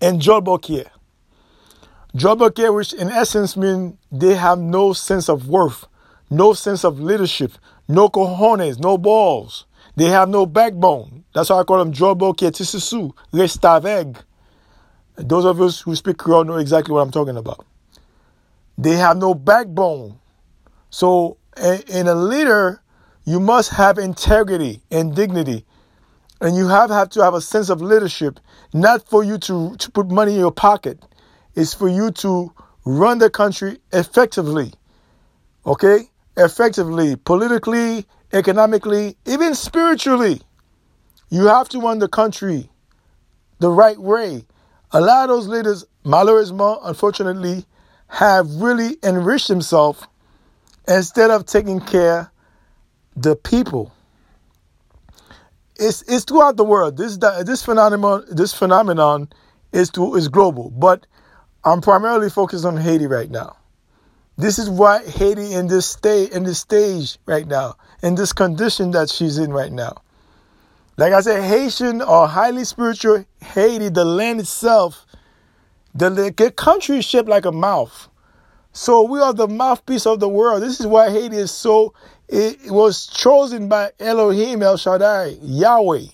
And 0.00 0.20
Jolbokie. 0.20 0.86
Jolbokie, 2.14 2.72
which 2.74 2.92
in 2.92 3.10
essence 3.10 3.56
means 3.56 3.94
they 4.12 4.34
have 4.34 4.58
no 4.58 4.92
sense 4.92 5.28
of 5.28 5.48
worth, 5.48 5.86
no 6.30 6.52
sense 6.52 6.84
of 6.84 7.00
leadership, 7.00 7.52
no 7.88 8.08
cojones, 8.08 8.78
no 8.78 8.96
balls. 8.96 9.66
They 9.96 10.10
have 10.10 10.28
no 10.28 10.44
backbone. 10.46 11.24
That's 11.34 11.50
why 11.50 11.60
I 11.60 11.64
call 11.64 11.78
them 11.78 11.92
Jolbokie 11.92 12.50
Tisusu, 12.50 13.12
Restaveg. 13.32 14.16
Those 15.16 15.46
of 15.46 15.60
us 15.60 15.80
who 15.80 15.96
speak 15.96 16.18
Creole 16.18 16.44
know 16.44 16.56
exactly 16.56 16.92
what 16.92 17.00
I'm 17.00 17.10
talking 17.10 17.36
about. 17.36 17.64
They 18.76 18.96
have 18.96 19.16
no 19.16 19.34
backbone. 19.34 20.18
So, 20.90 21.38
in 21.56 22.06
a 22.06 22.14
leader, 22.14 22.82
you 23.24 23.40
must 23.40 23.70
have 23.70 23.96
integrity 23.96 24.82
and 24.90 25.14
dignity. 25.16 25.64
And 26.42 26.54
you 26.54 26.68
have, 26.68 26.90
have 26.90 27.08
to 27.10 27.24
have 27.24 27.32
a 27.32 27.40
sense 27.40 27.70
of 27.70 27.80
leadership, 27.80 28.38
not 28.74 29.08
for 29.08 29.24
you 29.24 29.38
to, 29.38 29.74
to 29.76 29.90
put 29.90 30.10
money 30.10 30.34
in 30.34 30.38
your 30.40 30.52
pocket. 30.52 31.02
It's 31.54 31.72
for 31.72 31.88
you 31.88 32.10
to 32.12 32.52
run 32.84 33.18
the 33.18 33.30
country 33.30 33.78
effectively. 33.94 34.74
Okay? 35.64 36.10
Effectively, 36.36 37.16
politically, 37.16 38.06
economically, 38.32 39.16
even 39.26 39.54
spiritually. 39.54 40.40
You 41.28 41.46
have 41.46 41.68
to 41.70 41.80
run 41.80 41.98
the 41.98 42.08
country 42.08 42.70
the 43.58 43.70
right 43.70 43.98
way. 43.98 44.44
A 44.92 45.00
lot 45.00 45.24
of 45.24 45.28
those 45.28 45.48
leaders, 45.48 45.84
malheureusement, 46.04 46.80
unfortunately, 46.84 47.64
have 48.08 48.48
really 48.56 48.96
enriched 49.02 49.48
themselves 49.48 50.06
instead 50.86 51.30
of 51.30 51.46
taking 51.46 51.80
care 51.80 52.30
the 53.16 53.34
people. 53.34 53.92
It's, 55.76 56.02
it's 56.02 56.24
throughout 56.24 56.56
the 56.56 56.64
world. 56.64 56.96
This 56.96 57.18
this 57.18 57.62
phenomenon 57.62 58.24
this 58.30 58.54
phenomenon 58.54 59.28
is 59.72 59.90
to, 59.90 60.14
is 60.14 60.28
global, 60.28 60.70
but 60.70 61.06
I'm 61.64 61.80
primarily 61.80 62.30
focused 62.30 62.64
on 62.64 62.76
Haiti 62.76 63.06
right 63.06 63.30
now. 63.30 63.56
This 64.38 64.58
is 64.58 64.68
why 64.68 65.02
Haiti 65.04 65.54
in 65.54 65.66
this 65.66 65.86
state 65.86 66.32
in 66.32 66.44
this 66.44 66.60
stage 66.60 67.18
right 67.24 67.46
now, 67.46 67.76
in 68.02 68.14
this 68.16 68.32
condition 68.32 68.90
that 68.90 69.08
she's 69.08 69.38
in 69.38 69.52
right 69.52 69.72
now. 69.72 70.02
Like 70.98 71.12
I 71.12 71.20
said, 71.20 71.42
Haitian 71.42 72.02
or 72.02 72.26
highly 72.28 72.64
spiritual 72.64 73.24
Haiti, 73.42 73.88
the 73.88 74.04
land 74.04 74.40
itself, 74.40 75.06
the, 75.94 76.10
the 76.10 76.50
country 76.50 76.98
is 76.98 77.04
shaped 77.04 77.28
like 77.28 77.44
a 77.44 77.52
mouth. 77.52 78.08
So 78.72 79.02
we 79.02 79.20
are 79.20 79.32
the 79.32 79.48
mouthpiece 79.48 80.06
of 80.06 80.20
the 80.20 80.28
world. 80.28 80.62
This 80.62 80.80
is 80.80 80.86
why 80.86 81.10
Haiti 81.10 81.36
is 81.36 81.50
so 81.50 81.94
it 82.28 82.70
was 82.70 83.06
chosen 83.06 83.68
by 83.68 83.92
Elohim 84.00 84.62
El 84.62 84.76
Shaddai, 84.76 85.38
Yahweh, 85.40 86.06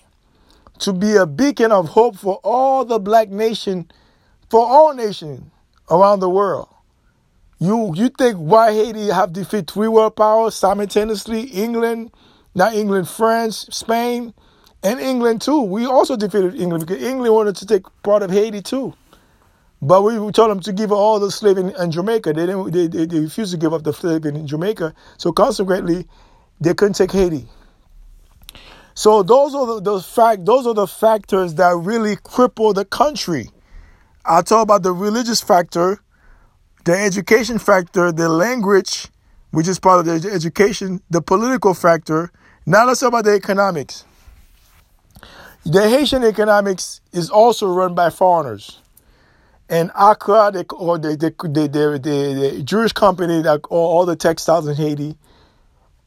to 0.79 0.93
be 0.93 1.15
a 1.15 1.25
beacon 1.25 1.71
of 1.71 1.89
hope 1.89 2.15
for 2.15 2.39
all 2.43 2.85
the 2.85 2.99
black 2.99 3.29
nation, 3.29 3.91
for 4.49 4.65
all 4.65 4.93
nations 4.93 5.41
around 5.89 6.19
the 6.19 6.29
world. 6.29 6.72
You 7.63 7.93
you 7.95 8.09
think 8.09 8.35
why 8.35 8.73
Haiti 8.73 9.07
have 9.07 9.31
defeated 9.31 9.71
three 9.71 9.87
world 9.87 10.17
powers 10.17 10.53
simultaneously? 10.53 11.43
England, 11.43 12.11
not 12.53 12.73
England, 12.73 13.07
France, 13.07 13.67
Spain, 13.71 14.33
and 14.83 14.99
England 14.99 15.41
too. 15.41 15.61
We 15.61 15.85
also 15.85 16.17
defeated 16.17 16.59
England 16.59 16.85
because 16.85 17.01
England 17.01 17.33
wanted 17.33 17.55
to 17.55 17.65
take 17.65 17.83
part 18.03 18.21
of 18.21 18.31
Haiti 18.31 18.61
too. 18.61 18.93
But 19.81 20.01
we 20.01 20.13
told 20.33 20.51
them 20.51 20.59
to 20.59 20.73
give 20.73 20.91
all 20.91 21.21
the 21.21 21.31
slaves 21.31 21.57
in, 21.57 21.69
in, 21.69 21.89
Jamaica. 21.89 22.33
They 22.33 22.47
didn't. 22.47 22.71
They, 22.71 22.87
they, 22.87 23.05
they, 23.05 23.19
refused 23.21 23.53
to 23.53 23.57
give 23.57 23.73
up 23.73 23.83
the 23.83 23.93
slave 23.93 24.25
in 24.25 24.45
Jamaica. 24.45 24.93
So 25.17 25.31
consequently, 25.31 26.05
they 26.59 26.73
couldn't 26.73 26.95
take 26.95 27.13
Haiti. 27.13 27.47
So 28.93 29.23
those 29.23 29.55
are 29.55 29.65
the 29.65 29.79
those 29.79 30.05
fact. 30.05 30.45
Those 30.45 30.67
are 30.67 30.73
the 30.73 30.87
factors 30.87 31.53
that 31.53 31.73
really 31.77 32.17
cripple 32.17 32.75
the 32.75 32.83
country. 32.83 33.51
I 34.25 34.41
talk 34.41 34.63
about 34.63 34.83
the 34.83 34.91
religious 34.91 35.39
factor, 35.39 36.01
the 36.83 36.97
education 36.97 37.59
factor, 37.59 38.11
the 38.11 38.29
language, 38.29 39.07
which 39.51 39.67
is 39.67 39.79
part 39.79 39.99
of 39.99 40.21
the 40.21 40.29
education, 40.29 41.01
the 41.09 41.21
political 41.21 41.73
factor. 41.73 42.31
Now 42.65 42.85
let's 42.85 42.99
talk 42.99 43.09
about 43.09 43.25
the 43.25 43.33
economics. 43.33 44.05
The 45.65 45.89
Haitian 45.89 46.23
economics 46.23 46.99
is 47.13 47.29
also 47.29 47.67
run 47.67 47.95
by 47.95 48.09
foreigners 48.09 48.79
and 49.69 49.91
Accra, 49.95 50.65
or 50.73 50.97
the, 50.97 51.15
the, 51.15 51.33
the, 51.47 51.99
the, 51.99 52.63
Jewish 52.63 52.91
company 52.91 53.41
that 53.41 53.61
all, 53.69 53.97
all 53.97 54.05
the 54.05 54.15
textiles 54.15 54.67
in 54.67 54.75
Haiti. 54.75 55.17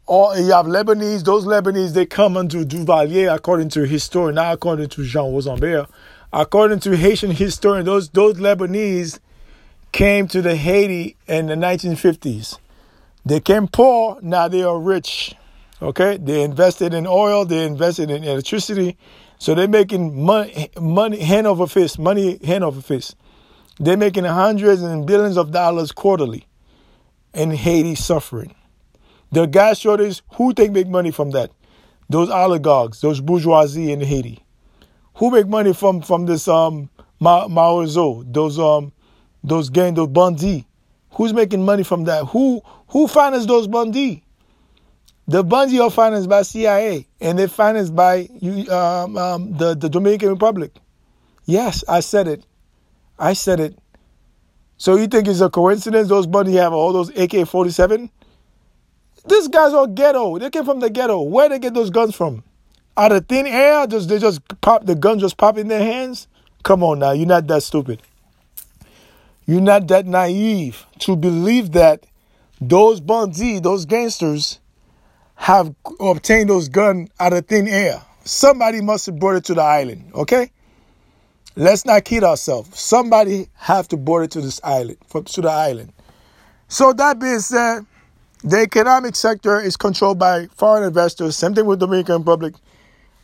All, 0.07 0.39
you 0.39 0.53
have 0.53 0.67
Lebanese, 0.67 1.25
those 1.25 1.47
Lebanese, 1.47 1.93
they 1.93 2.07
come 2.07 2.37
under 2.37 2.65
Duvalier 2.65 3.35
according 3.35 3.71
to 3.71 3.85
historian, 3.85 4.37
not 4.37 4.55
according 4.55 4.89
to 4.91 5.05
Jean 5.05 5.33
Rosambert. 5.33 5.91
According 6.33 6.81
to 6.81 6.97
Haitian 6.97 7.33
historian, 7.33 7.87
those, 7.87 8.09
those 8.11 8.35
Lebanese 8.35 9.19
came 9.97 10.29
to 10.29 10.43
the 10.43 10.55
Haiti 10.55 11.17
in 11.27 11.47
the 11.47 11.55
1950s. 11.55 12.59
They 13.25 13.41
came 13.41 13.67
poor, 13.67 14.19
now 14.21 14.47
they 14.47 14.63
are 14.63 14.79
rich. 14.79 15.35
Okay? 15.81 16.19
They 16.19 16.43
invested 16.43 16.93
in 16.93 17.07
oil, 17.07 17.47
they 17.47 17.65
invested 17.65 18.11
in 18.11 18.23
electricity. 18.23 18.99
So 19.39 19.55
they're 19.55 19.67
making 19.67 20.23
money, 20.23 20.69
money 20.79 21.21
hand 21.21 21.47
over 21.47 21.67
fist, 21.67 21.99
money 21.99 22.39
hand 22.45 22.63
over 22.63 22.83
fist. 22.83 23.17
They're 23.81 23.97
making 23.97 24.25
hundreds 24.25 24.83
and 24.83 25.07
billions 25.07 25.39
of 25.39 25.51
dollars 25.51 25.93
quarterly, 25.93 26.47
and 27.33 27.55
Haiti 27.55 27.95
suffering. 27.95 28.55
The 29.33 29.47
gas 29.47 29.79
shortage, 29.79 30.21
who 30.35 30.53
think 30.53 30.73
make 30.73 30.89
money 30.89 31.11
from 31.11 31.31
that? 31.31 31.53
Those 32.11 32.29
oligarchs, 32.29 33.01
those 33.01 33.23
bourgeoisie 33.23 33.93
in 33.93 34.03
Haiti. 34.03 34.45
Who 35.15 35.31
make 35.31 35.49
money 35.49 35.73
from 35.73 36.03
from 36.03 36.27
this 36.27 36.49
um 36.49 36.91
Ma- 37.19 37.49
Mawozo, 37.49 38.31
those 38.31 38.59
um 38.59 38.93
those 39.47 39.71
gang, 39.71 39.95
those 39.95 40.09
bandits? 40.09 40.65
Who's 41.13 41.33
making 41.33 41.65
money 41.65 41.83
from 41.83 42.05
that? 42.05 42.27
Who 42.27 42.61
who 42.89 43.07
financed 43.07 43.49
those 43.49 43.67
bandits? 43.67 44.21
The 45.29 45.43
bandits 45.43 45.81
are 45.81 45.91
financed 45.91 46.29
by 46.29 46.43
CIA 46.43 47.07
and 47.21 47.39
they're 47.39 47.49
financed 47.49 47.97
by 47.97 48.29
um, 48.71 49.17
um, 49.17 49.57
the 49.57 49.75
the 49.75 49.89
Dominican 49.89 50.29
Republic. 50.29 50.73
Yes, 51.47 51.85
I 51.89 52.01
said 52.01 52.29
it. 52.29 52.45
I 53.19 53.33
said 53.33 53.61
it. 53.61 53.79
So 54.79 54.97
you 54.97 55.07
think 55.07 55.27
it's 55.27 55.41
a 55.41 55.49
coincidence 55.49 56.09
those 56.09 56.27
buddies 56.27 56.57
have 56.57 56.73
all 56.75 56.93
those 56.93 57.09
AK 57.17 57.49
47? 57.49 58.11
These 59.27 59.49
guys 59.49 59.73
are 59.73 59.87
ghetto. 59.87 60.39
They 60.39 60.51
came 60.51 60.65
from 60.65 60.81
the 60.81 60.91
ghetto. 60.91 61.23
Where 61.23 61.49
they 61.49 61.59
get 61.59 61.73
those 61.73 61.91
guns 61.91 62.15
from? 62.15 62.45
Out 62.97 63.13
of 63.13 63.27
thin 63.27 63.47
air? 63.47 63.87
Just 63.87 64.09
they 64.09 64.19
just 64.19 64.41
pop 64.61 64.85
the 64.85 64.95
gun 64.95 65.19
just 65.19 65.37
pop 65.37 65.57
in 65.57 65.69
their 65.69 65.81
hands? 65.81 66.29
Come 66.63 66.83
on 66.83 66.99
now, 66.99 67.13
you're 67.13 67.27
not 67.27 67.47
that 67.47 67.63
stupid. 67.63 68.03
You're 69.47 69.61
not 69.61 69.89
that 69.89 70.07
naive 70.07 70.85
to 71.01 71.17
believe 71.17 71.73
that 71.73 72.05
those 72.61 73.01
bandits, 73.01 73.61
those 73.61 73.87
gangsters, 73.87 74.59
have 75.37 75.75
obtained 76.01 76.51
those 76.51 76.69
guns 76.69 77.11
out 77.21 77.33
of 77.33 77.47
thin 77.47 77.69
air. 77.69 78.03
Somebody 78.25 78.81
must 78.81 79.07
have 79.07 79.19
brought 79.19 79.37
it 79.37 79.45
to 79.45 79.55
the 79.55 79.63
island, 79.63 80.11
okay? 80.15 80.51
Let's 81.55 81.85
not 81.85 82.05
kid 82.05 82.25
ourselves. 82.25 82.79
Somebody 82.79 83.49
have 83.55 83.87
to 83.89 83.97
board 83.97 84.25
it 84.25 84.31
to 84.33 84.41
this 84.41 84.61
island, 84.65 84.99
to 85.11 85.41
the 85.41 85.51
island. 85.51 85.93
So 86.69 86.93
that 86.93 87.21
being 87.21 87.39
said, 87.39 87.87
The 88.47 88.61
economic 88.61 89.17
sector 89.17 89.61
is 89.61 89.77
controlled 89.77 90.19
by 90.21 90.47
foreign 90.55 90.85
investors. 90.85 91.37
Same 91.37 91.55
thing 91.55 91.67
with 91.67 91.81
Dominican 91.81 92.19
Republic. 92.19 92.55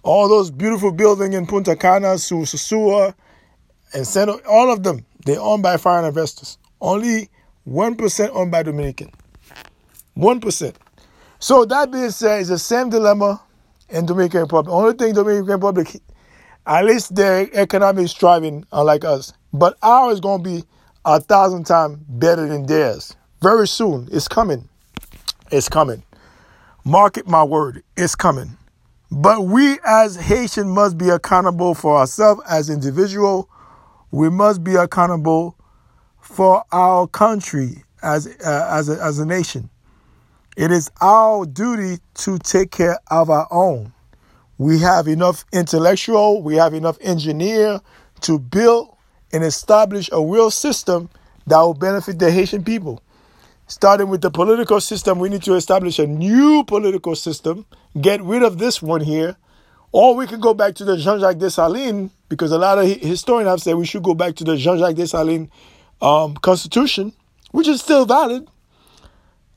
All 0.03 0.29
those 0.29 0.51
beautiful 0.51 0.91
buildings 0.91 1.35
in 1.35 1.47
Punta 1.47 1.77
Cana, 1.77 2.15
Sosúa, 2.15 3.15
and 3.95 4.05
Seno, 4.05 4.41
all 4.49 4.73
of 4.73 4.83
them, 4.83 5.05
they're 5.25 5.41
owned 5.41 5.63
by 5.63 5.77
foreign 5.77 6.05
investors. 6.05 6.59
Only 6.81 7.29
1% 7.69 8.31
owned 8.33 8.51
by 8.51 8.63
Dominican. 8.63 9.11
1%. 10.17 10.75
So 11.39 11.65
that 11.65 11.91
being 11.91 12.11
said, 12.11 12.41
it's 12.41 12.49
the 12.49 12.59
same 12.59 12.91
dilemma 12.91 13.41
in 13.89 14.07
Dominican 14.07 14.41
Republic. 14.41 14.73
Only 14.73 14.95
thing 14.95 15.15
Dominican 15.15 15.47
Republic, 15.47 16.01
at 16.67 16.85
least 16.85 17.15
their 17.15 17.49
economy 17.53 18.05
is 18.05 18.13
thriving, 18.13 18.65
unlike 18.73 19.05
us. 19.05 19.33
But 19.53 19.77
ours 19.83 20.15
is 20.15 20.21
going 20.21 20.43
to 20.43 20.51
be 20.51 20.65
a 21.05 21.21
thousand 21.21 21.65
times 21.65 21.99
better 22.09 22.47
than 22.47 22.67
theirs. 22.67 23.17
Very 23.41 23.67
soon. 23.67 24.09
It's 24.13 24.29
coming. 24.29 24.69
It's 25.51 25.69
coming. 25.69 26.03
Market 26.85 27.27
my 27.27 27.43
word. 27.43 27.83
It's 27.97 28.15
coming. 28.15 28.57
But 29.11 29.43
we 29.43 29.79
as 29.85 30.17
Haitian 30.17 30.71
must 30.71 30.97
be 30.97 31.11
accountable 31.11 31.75
for 31.75 31.99
ourselves 31.99 32.41
as 32.49 32.71
individual. 32.71 33.49
We 34.13 34.31
must 34.31 34.63
be 34.63 34.77
accountable 34.77 35.57
for 36.21 36.65
our 36.71 37.07
country 37.09 37.83
as 38.03 38.27
uh, 38.27 38.69
as 38.71 38.89
a, 38.91 39.03
as 39.03 39.19
a 39.19 39.27
nation. 39.27 39.71
It 40.57 40.71
is 40.71 40.91
our 41.01 41.47
duty 41.47 41.99
to 42.17 42.39
take 42.39 42.71
care 42.71 42.99
of 43.11 43.31
our 43.31 43.49
own. 43.51 43.93
We 44.59 44.79
have 44.81 45.09
enough 45.09 45.47
intellectual, 45.53 46.43
we 46.43 46.57
have 46.57 46.75
enough 46.75 46.99
engineer 47.01 47.81
to 48.21 48.39
build 48.39 48.95
and 49.33 49.43
establish 49.43 50.11
a 50.13 50.23
real 50.23 50.51
system 50.51 51.09
that 51.47 51.59
will 51.59 51.75
benefit 51.75 52.19
the 52.19 52.31
Haitian 52.31 52.65
people. 52.65 53.03
Starting 53.67 54.09
with 54.09 54.21
the 54.21 54.31
political 54.31 54.81
system, 54.81 55.19
we 55.19 55.31
need 55.31 55.43
to 55.45 55.55
establish 55.55 55.99
a 55.99 56.07
new 56.07 56.63
political 56.65 57.17
system, 57.17 57.65
get 57.99 58.23
rid 58.23 58.43
of 58.43 58.59
this 58.59 58.83
one 58.83 59.01
here, 59.01 59.37
or 59.93 60.17
we 60.17 60.27
can 60.27 60.41
go 60.41 60.55
back 60.55 60.75
to 60.77 60.85
the 60.85 60.97
Jean-Jacques 60.97 61.37
Dessalines, 61.37 62.11
because 62.29 62.51
a 62.51 62.59
lot 62.59 62.79
of 62.79 62.87
historians 62.89 63.49
have 63.49 63.61
said 63.61 63.77
we 63.77 63.87
should 63.87 64.03
go 64.03 64.15
back 64.15 64.35
to 64.37 64.45
the 64.45 64.57
Jean-Jacques 64.57 64.97
Dessalines 64.97 65.51
um, 66.01 66.35
constitution, 66.35 67.13
which 67.51 67.69
is 67.69 67.81
still 67.81 68.07
valid. 68.07 68.49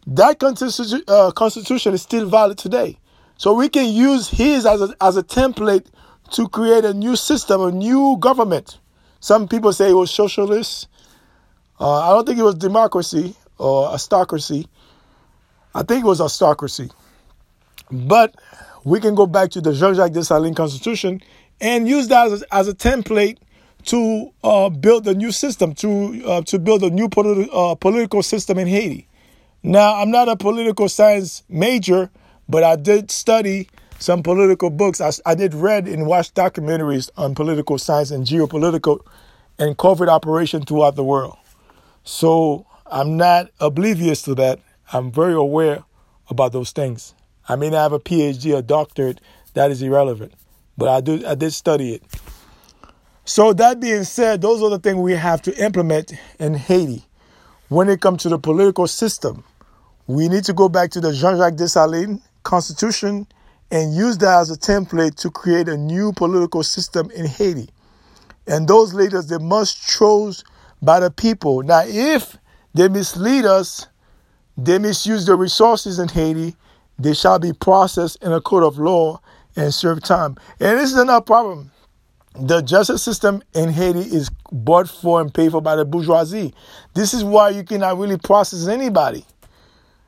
That 0.08 0.38
constitution, 0.38 1.02
uh, 1.08 1.32
constitution 1.32 1.94
is 1.94 2.02
still 2.02 2.30
valid 2.30 2.58
today. 2.58 3.00
So 3.38 3.54
we 3.54 3.70
can 3.70 3.92
use 3.92 4.30
his 4.30 4.66
as 4.66 4.82
a, 4.82 4.96
as 5.02 5.18
a 5.18 5.24
template 5.24 5.88
to 6.32 6.48
create 6.48 6.86
a 6.86 6.94
new 6.94 7.16
system, 7.16 7.62
a 7.62 7.72
new 7.72 8.18
government. 8.20 8.80
Some 9.20 9.48
people 9.48 9.74
say 9.74 9.90
it 9.90 9.94
was 9.94 10.12
socialist. 10.12 10.88
Uh, 11.80 12.02
I 12.02 12.10
don't 12.10 12.26
think 12.26 12.40
it 12.40 12.44
was 12.44 12.56
democracy 12.56 13.36
or 13.58 13.90
aristocracy. 13.90 14.68
I 15.74 15.84
think 15.84 16.06
it 16.06 16.08
was 16.08 16.22
aristocracy. 16.22 16.90
But 17.92 18.36
we 18.86 19.02
can 19.02 19.16
go 19.16 19.26
back 19.26 19.50
to 19.50 19.62
the 19.62 19.74
Jean-Jacques 19.74 20.14
Dessalines 20.14 20.56
Constitution 20.56 21.22
and 21.60 21.88
use 21.88 22.08
that 22.08 22.32
as 22.32 22.42
a, 22.44 22.56
as 22.56 22.68
a 22.70 22.74
template 22.74 23.38
to 23.86 24.32
uh, 24.44 24.70
build 24.70 25.08
a 25.08 25.14
new 25.14 25.32
system, 25.32 25.74
to 25.76 26.24
uh, 26.26 26.42
to 26.44 26.58
build 26.58 26.84
a 26.84 26.90
new 26.90 27.08
politi- 27.10 27.50
uh, 27.52 27.76
political 27.76 28.24
system 28.24 28.58
in 28.58 28.68
Haiti. 28.68 29.08
Now, 29.62 30.00
I'm 30.02 30.12
not 30.12 30.30
a 30.30 30.36
political 30.36 30.88
science 30.88 31.44
major, 31.50 32.10
but 32.48 32.64
I 32.64 32.76
did 32.76 33.12
study 33.12 33.68
some 34.00 34.24
political 34.24 34.70
books. 34.70 35.02
I, 35.02 35.12
I 35.26 35.36
did 35.36 35.54
read 35.54 35.88
and 35.88 36.06
watch 36.06 36.34
documentaries 36.34 37.10
on 37.18 37.34
political 37.36 37.78
science 37.78 38.12
and 38.12 38.26
geopolitical 38.26 39.00
and 39.58 39.78
covert 39.78 40.10
operation 40.10 40.64
throughout 40.64 40.96
the 40.96 41.04
world. 41.04 41.38
So 42.04 42.68
I'm 42.86 43.18
not 43.18 43.50
oblivious 43.60 44.22
to 44.24 44.36
that. 44.36 44.60
I'm 44.94 45.12
very 45.12 45.34
aware 45.34 45.84
about 46.30 46.52
those 46.52 46.72
things. 46.72 47.16
I 47.48 47.56
may 47.56 47.70
not 47.70 47.84
have 47.84 47.94
a 47.94 48.00
PhD 48.00 48.58
or 48.58 48.62
doctorate, 48.62 49.22
that 49.54 49.72
is 49.72 49.82
irrelevant. 49.82 50.34
But 50.78 50.90
I 50.90 51.02
do 51.02 51.26
I 51.26 51.36
did 51.36 51.54
study 51.54 51.94
it. 51.94 52.04
So 53.24 53.54
that 53.54 53.80
being 53.80 54.04
said, 54.04 54.42
those 54.42 54.62
are 54.62 54.70
the 54.70 54.80
things 54.80 54.98
we 55.00 55.14
have 55.14 55.42
to 55.44 55.64
implement 55.64 56.14
in 56.40 56.54
Haiti. 56.54 57.04
When 57.70 57.90
it 57.90 58.02
comes 58.02 58.22
to 58.24 58.30
the 58.30 58.38
political 58.38 58.88
system, 58.88 59.44
we 60.06 60.28
need 60.28 60.44
to 60.44 60.54
go 60.54 60.70
back 60.70 60.92
to 60.92 61.02
the 61.02 61.12
Jean-Jacques 61.12 61.56
Dessalines 61.56 62.22
constitution 62.44 63.26
and 63.72 63.96
use 63.96 64.20
that 64.20 64.42
as 64.42 64.52
a 64.52 64.58
template 64.58 65.16
to 65.16 65.32
create 65.32 65.68
a 65.68 65.76
new 65.76 66.14
political 66.14 66.62
system 66.62 67.10
in 67.12 67.26
Haiti. 67.26 67.70
And 68.46 68.68
those 68.68 68.94
leaders, 68.94 69.28
they 69.28 69.40
must 69.40 69.88
chose 69.88 70.44
by 70.84 71.00
the 71.00 71.10
people. 71.10 71.64
Now, 71.64 71.82
if 71.84 72.38
they 72.76 72.88
mislead 72.88 73.46
us, 73.46 73.88
they 74.56 74.78
misuse 74.78 75.26
the 75.26 75.36
resources 75.36 75.98
in 75.98 76.10
Haiti, 76.10 76.56
they 76.98 77.14
shall 77.14 77.40
be 77.40 77.54
processed 77.54 78.24
in 78.24 78.32
a 78.32 78.42
court 78.42 78.64
of 78.64 78.78
law 78.78 79.20
and 79.56 79.74
serve 79.74 80.02
time. 80.04 80.36
And 80.60 80.80
this 80.80 80.92
is 80.92 80.98
another 80.98 81.24
problem. 81.24 81.72
The 82.38 82.62
justice 82.62 83.02
system 83.02 83.42
in 83.54 83.70
Haiti 83.70 84.00
is 84.00 84.30
bought 84.52 84.90
for 84.90 85.22
and 85.22 85.34
paid 85.34 85.52
for 85.52 85.62
by 85.62 85.78
the 85.78 85.86
bourgeoisie. 85.86 86.54
This 86.94 87.14
is 87.14 87.24
why 87.24 87.50
you 87.50 87.64
cannot 87.64 87.98
really 87.98 88.18
process 88.18 88.68
anybody. 88.68 89.26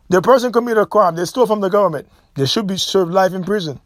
The 0.10 0.22
person 0.22 0.52
committed 0.52 0.84
a 0.84 0.86
crime, 0.86 1.16
they 1.16 1.26
stole 1.26 1.48
from 1.48 1.62
the 1.62 1.70
government. 1.70 2.08
They 2.36 2.46
should 2.46 2.68
be 2.68 2.78
served 2.78 3.12
life 3.12 3.34
in 3.34 3.44
prison. 3.44 3.80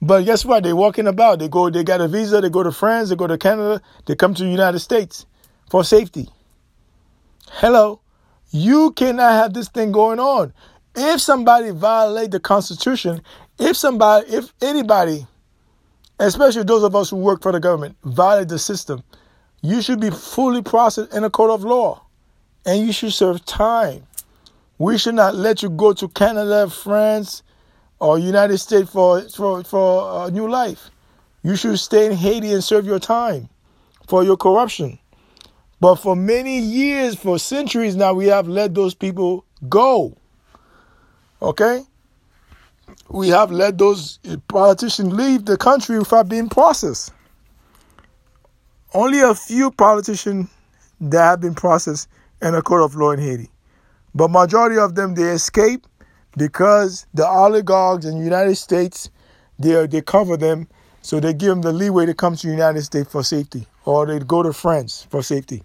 But 0.00 0.24
guess 0.24 0.44
what? 0.44 0.62
They're 0.62 0.76
walking 0.76 1.06
about. 1.06 1.38
They 1.38 1.48
go, 1.48 1.70
they 1.70 1.84
got 1.84 2.00
a 2.00 2.08
visa, 2.08 2.40
they 2.40 2.50
go 2.50 2.62
to 2.62 2.72
France, 2.72 3.08
they 3.08 3.16
go 3.16 3.26
to 3.26 3.38
Canada, 3.38 3.80
they 4.06 4.14
come 4.14 4.34
to 4.34 4.42
the 4.42 4.50
United 4.50 4.80
States 4.80 5.24
for 5.70 5.84
safety. 5.84 6.28
Hello. 7.48 8.00
You 8.50 8.92
cannot 8.92 9.32
have 9.32 9.54
this 9.54 9.68
thing 9.68 9.92
going 9.92 10.20
on. 10.20 10.52
If 10.94 11.20
somebody 11.20 11.70
violate 11.70 12.30
the 12.30 12.40
Constitution, 12.40 13.20
if 13.58 13.76
somebody, 13.76 14.32
if 14.32 14.52
anybody, 14.62 15.26
especially 16.18 16.62
those 16.62 16.84
of 16.84 16.94
us 16.94 17.10
who 17.10 17.16
work 17.16 17.42
for 17.42 17.52
the 17.52 17.60
government, 17.60 17.96
violate 18.04 18.48
the 18.48 18.58
system, 18.58 19.02
you 19.60 19.82
should 19.82 19.98
be 19.98 20.10
fully 20.10 20.62
processed 20.62 21.12
in 21.12 21.24
a 21.24 21.30
court 21.30 21.50
of 21.50 21.64
law, 21.64 22.02
and 22.64 22.86
you 22.86 22.92
should 22.92 23.12
serve 23.12 23.44
time. 23.44 24.06
We 24.78 24.98
should 24.98 25.14
not 25.14 25.34
let 25.34 25.62
you 25.62 25.70
go 25.70 25.92
to 25.94 26.08
Canada, 26.08 26.68
France, 26.68 27.42
or 27.98 28.18
United 28.18 28.58
States 28.58 28.90
for 28.90 29.22
for 29.22 29.64
for 29.64 30.26
a 30.26 30.30
new 30.30 30.48
life. 30.48 30.90
You 31.42 31.56
should 31.56 31.78
stay 31.78 32.06
in 32.06 32.12
Haiti 32.12 32.52
and 32.52 32.62
serve 32.62 32.86
your 32.86 32.98
time 32.98 33.48
for 34.06 34.24
your 34.24 34.36
corruption. 34.36 34.98
But 35.80 35.96
for 35.96 36.16
many 36.16 36.58
years, 36.58 37.14
for 37.14 37.38
centuries 37.38 37.96
now, 37.96 38.14
we 38.14 38.26
have 38.26 38.48
let 38.48 38.74
those 38.74 38.94
people 38.94 39.44
go. 39.68 40.16
Okay? 41.44 41.82
We 43.10 43.28
have 43.28 43.50
let 43.50 43.76
those 43.76 44.18
politicians 44.48 45.12
leave 45.12 45.44
the 45.44 45.58
country 45.58 45.98
without 45.98 46.28
being 46.28 46.48
processed. 46.48 47.12
Only 48.94 49.20
a 49.20 49.34
few 49.34 49.70
politicians 49.70 50.48
that 51.00 51.22
have 51.22 51.40
been 51.40 51.54
processed 51.54 52.08
in 52.40 52.54
a 52.54 52.62
court 52.62 52.82
of 52.82 52.94
law 52.96 53.10
in 53.10 53.20
Haiti. 53.20 53.50
But 54.14 54.30
majority 54.30 54.78
of 54.78 54.94
them 54.94 55.14
they 55.14 55.30
escape 55.30 55.86
because 56.36 57.06
the 57.12 57.26
oligarchs 57.26 58.06
in 58.06 58.18
the 58.18 58.24
United 58.24 58.56
States 58.56 59.10
they 59.58 59.86
they 59.86 60.00
cover 60.00 60.36
them, 60.36 60.66
so 61.02 61.20
they 61.20 61.34
give 61.34 61.48
them 61.48 61.62
the 61.62 61.72
leeway 61.72 62.06
to 62.06 62.14
come 62.14 62.36
to 62.36 62.46
the 62.46 62.52
United 62.52 62.82
States 62.82 63.10
for 63.10 63.22
safety, 63.22 63.66
or 63.84 64.06
they 64.06 64.18
go 64.18 64.42
to 64.42 64.52
France 64.52 65.06
for 65.10 65.22
safety. 65.22 65.62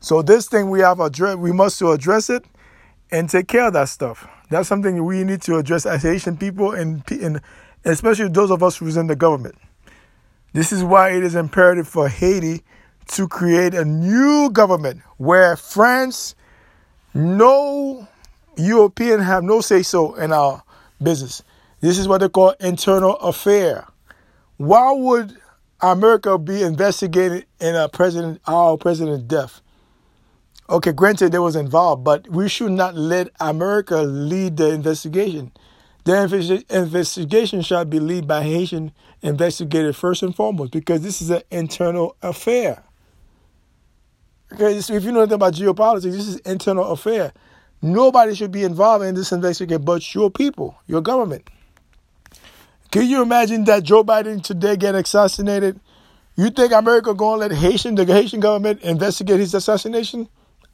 So 0.00 0.22
this 0.22 0.48
thing 0.48 0.70
we 0.70 0.80
have 0.80 1.00
address, 1.00 1.36
we 1.36 1.52
must 1.52 1.78
to 1.80 1.90
address 1.90 2.30
it 2.30 2.44
and 3.10 3.28
take 3.28 3.48
care 3.48 3.66
of 3.66 3.72
that 3.74 3.88
stuff. 3.88 4.26
That's 4.50 4.68
something 4.68 5.04
we 5.04 5.24
need 5.24 5.42
to 5.42 5.56
address 5.56 5.84
as 5.86 6.02
Haitian 6.02 6.36
people 6.36 6.72
and, 6.72 7.02
and 7.10 7.40
especially 7.84 8.28
those 8.28 8.50
of 8.50 8.62
us 8.62 8.76
who's 8.76 8.96
in 8.96 9.06
the 9.06 9.16
government. 9.16 9.56
This 10.52 10.72
is 10.72 10.82
why 10.82 11.10
it 11.10 11.22
is 11.22 11.34
imperative 11.34 11.86
for 11.86 12.08
Haiti 12.08 12.62
to 13.08 13.28
create 13.28 13.74
a 13.74 13.84
new 13.84 14.50
government 14.50 15.02
where 15.16 15.56
France, 15.56 16.34
no 17.14 18.08
European 18.56 19.20
have 19.20 19.44
no 19.44 19.60
say 19.60 19.82
so 19.82 20.14
in 20.14 20.32
our 20.32 20.62
business. 21.02 21.42
This 21.80 21.98
is 21.98 22.08
what 22.08 22.18
they 22.18 22.28
call 22.28 22.50
internal 22.60 23.16
affair. 23.16 23.86
Why 24.56 24.92
would 24.92 25.36
America 25.80 26.38
be 26.38 26.62
investigated 26.62 27.46
in 27.60 27.76
a 27.76 27.88
president, 27.88 28.40
our 28.46 28.76
president's 28.76 29.24
death? 29.24 29.60
Okay, 30.70 30.92
granted 30.92 31.32
they 31.32 31.38
was 31.38 31.56
involved, 31.56 32.04
but 32.04 32.28
we 32.28 32.46
should 32.48 32.72
not 32.72 32.94
let 32.94 33.30
America 33.40 34.02
lead 34.02 34.58
the 34.58 34.68
investigation. 34.70 35.50
The 36.04 36.64
investigation 36.68 37.62
shall 37.62 37.84
be 37.86 38.00
led 38.00 38.28
by 38.28 38.42
Haitian 38.42 38.92
investigators 39.22 39.96
first 39.96 40.22
and 40.22 40.34
foremost, 40.36 40.72
because 40.72 41.00
this 41.00 41.22
is 41.22 41.30
an 41.30 41.42
internal 41.50 42.16
affair. 42.22 42.82
Okay, 44.52 44.80
so 44.80 44.94
if 44.94 45.04
you 45.04 45.12
know 45.12 45.20
anything 45.20 45.36
about 45.36 45.54
geopolitics, 45.54 46.02
this 46.02 46.28
is 46.28 46.36
internal 46.40 46.84
affair. 46.84 47.32
Nobody 47.80 48.34
should 48.34 48.52
be 48.52 48.64
involved 48.64 49.04
in 49.04 49.14
this 49.14 49.32
investigation 49.32 49.82
but 49.82 50.14
your 50.14 50.30
people, 50.30 50.76
your 50.86 51.00
government. 51.00 51.48
Can 52.90 53.06
you 53.06 53.22
imagine 53.22 53.64
that 53.64 53.84
Joe 53.84 54.02
Biden 54.02 54.42
today 54.42 54.76
get 54.76 54.94
assassinated? 54.94 55.78
You 56.36 56.50
think 56.50 56.72
America 56.72 57.14
gonna 57.14 57.40
let 57.40 57.52
Haitian, 57.52 57.94
the 57.94 58.04
Haitian 58.04 58.40
government 58.40 58.80
investigate 58.82 59.40
his 59.40 59.54
assassination? 59.54 60.28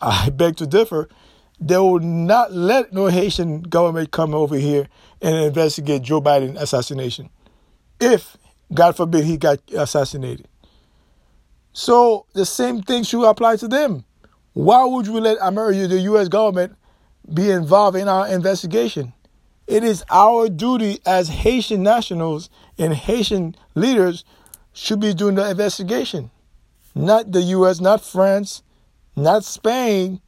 I 0.05 0.31
beg 0.31 0.57
to 0.57 0.67
differ. 0.67 1.09
they 1.61 1.79
will 1.79 2.01
not 2.01 2.53
let 2.53 2.93
no 2.93 3.07
Haitian 3.07 3.63
government 3.63 4.11
come 4.11 4.35
over 4.35 4.57
here 4.57 4.89
and 5.23 5.37
investigate 5.37 6.03
Joe 6.03 6.21
Biden 6.21 6.57
assassination. 6.61 7.31
If, 8.01 8.37
God 8.73 8.97
forbid, 8.97 9.25
he 9.25 9.37
got 9.37 9.61
assassinated. 9.73 10.49
So 11.73 12.27
the 12.35 12.45
same 12.45 12.83
thing 12.83 13.03
should 13.05 13.29
apply 13.29 13.57
to 13.57 13.69
them. 13.69 14.05
Why 14.53 14.85
would 14.85 15.07
you 15.07 15.19
let 15.21 15.39
America, 15.41 15.89
the 15.89 16.01
U.S. 16.01 16.29
government, 16.29 16.77
be 17.33 17.51
involved 17.51 17.97
in 17.97 18.09
our 18.09 18.29
investigation? 18.29 19.13
It 19.67 19.83
is 19.83 20.05
our 20.11 20.49
duty 20.49 20.99
as 21.07 21.29
Haitian 21.29 21.83
nationals 21.83 22.51
and 22.79 22.93
Haitian 22.93 23.57
leaders 23.75 24.25
should 24.73 25.01
be 25.01 25.15
doing 25.15 25.37
the 25.37 25.49
investigation. 25.49 26.31
Not 26.95 27.33
the 27.33 27.41
US, 27.43 27.81
not 27.81 28.05
France, 28.05 28.63
not 29.17 29.45
Spain. 29.45 30.21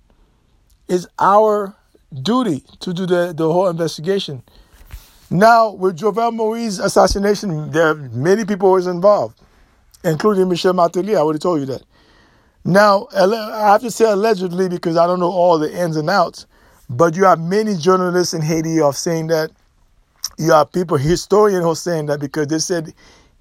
It's 0.89 1.07
our 1.19 1.75
duty 2.23 2.63
to 2.81 2.93
do 2.93 3.07
the, 3.07 3.33
the 3.37 3.53
whole 3.53 3.69
investigation. 3.69 4.43
Now, 5.31 5.73
with 5.73 5.99
Jovenel 5.99 6.33
Moïse 6.33 6.83
assassination, 6.83 7.71
there 7.73 7.89
are 7.89 7.95
many 7.95 8.45
people 8.45 8.71
was 8.71 8.87
involved, 8.87 9.41
including 10.05 10.49
Michel 10.49 10.73
Martelly. 10.73 11.17
I 11.17 11.19
already 11.19 11.41
told 11.41 11.61
you 11.61 11.67
that. 11.67 11.83
Now, 12.65 13.09
I 13.15 13.73
have 13.73 13.81
to 13.83 13.91
say 13.91 14.05
allegedly 14.05 14.69
because 14.69 14.97
I 14.97 15.07
don't 15.07 15.21
know 15.21 15.31
all 15.31 15.59
the 15.59 15.73
ins 15.73 15.97
and 15.97 16.11
outs, 16.11 16.47
but 16.89 17.17
you 17.17 17.25
have 17.25 17.41
many 17.41 17.77
journalists 17.77 18.35
in 18.35 18.43
Haiti 18.43 18.81
of 18.81 18.97
saying 18.97 19.29
that 19.29 19.51
you 20.39 20.53
have 20.53 20.73
people, 20.73 20.97
historians 20.97 21.65
who 21.65 21.71
are 21.71 21.77
saying 21.77 22.07
that 22.07 22.21
because 22.21 22.49
they 22.49 22.59
said 22.59 22.93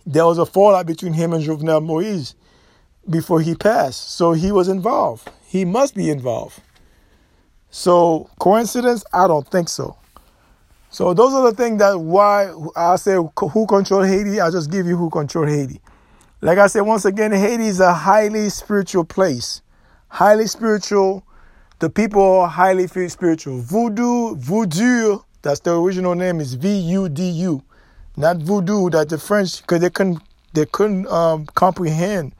there 0.05 0.25
was 0.25 0.38
a 0.38 0.45
fallout 0.45 0.86
between 0.86 1.13
him 1.13 1.34
and 1.34 1.43
Jovenel 1.43 1.84
Moise 1.84 2.36
before 3.09 3.41
he 3.41 3.55
passed. 3.55 4.11
So 4.11 4.33
he 4.33 4.51
was 4.51 4.67
involved. 4.67 5.29
He 5.45 5.65
must 5.65 5.95
be 5.95 6.09
involved. 6.09 6.59
So 7.69 8.29
coincidence? 8.39 9.03
I 9.13 9.27
don't 9.27 9.47
think 9.47 9.69
so. 9.69 9.97
So 10.89 11.13
those 11.13 11.33
are 11.33 11.49
the 11.49 11.55
things 11.55 11.79
that 11.79 11.99
why 11.99 12.53
I 12.75 12.95
say 12.95 13.15
who 13.15 13.65
control 13.67 14.03
Haiti. 14.03 14.39
I 14.39 14.49
just 14.49 14.71
give 14.71 14.85
you 14.85 14.95
who 14.95 15.09
control 15.09 15.45
Haiti. 15.45 15.81
Like 16.41 16.57
I 16.57 16.67
said 16.67 16.81
once 16.81 17.05
again, 17.05 17.31
Haiti 17.31 17.67
is 17.67 17.79
a 17.79 17.93
highly 17.93 18.49
spiritual 18.49 19.03
place, 19.03 19.61
highly 20.07 20.47
spiritual. 20.47 21.25
The 21.79 21.89
people 21.89 22.21
are 22.21 22.47
highly 22.47 22.87
spiritual. 22.87 23.59
Voodoo, 23.59 24.35
voodoo. 24.35 25.19
That's 25.41 25.59
the 25.59 25.77
original 25.77 26.15
name 26.15 26.39
is 26.39 26.53
V 26.53 26.69
U 26.69 27.09
D 27.09 27.23
U 27.29 27.61
not 28.17 28.37
voodoo 28.37 28.89
that 28.91 29.09
the 29.09 29.17
French 29.17 29.61
because 29.61 29.81
they 29.81 29.89
couldn't 29.89 30.21
they 30.53 30.65
couldn't 30.65 31.07
um, 31.07 31.45
comprehend 31.47 32.33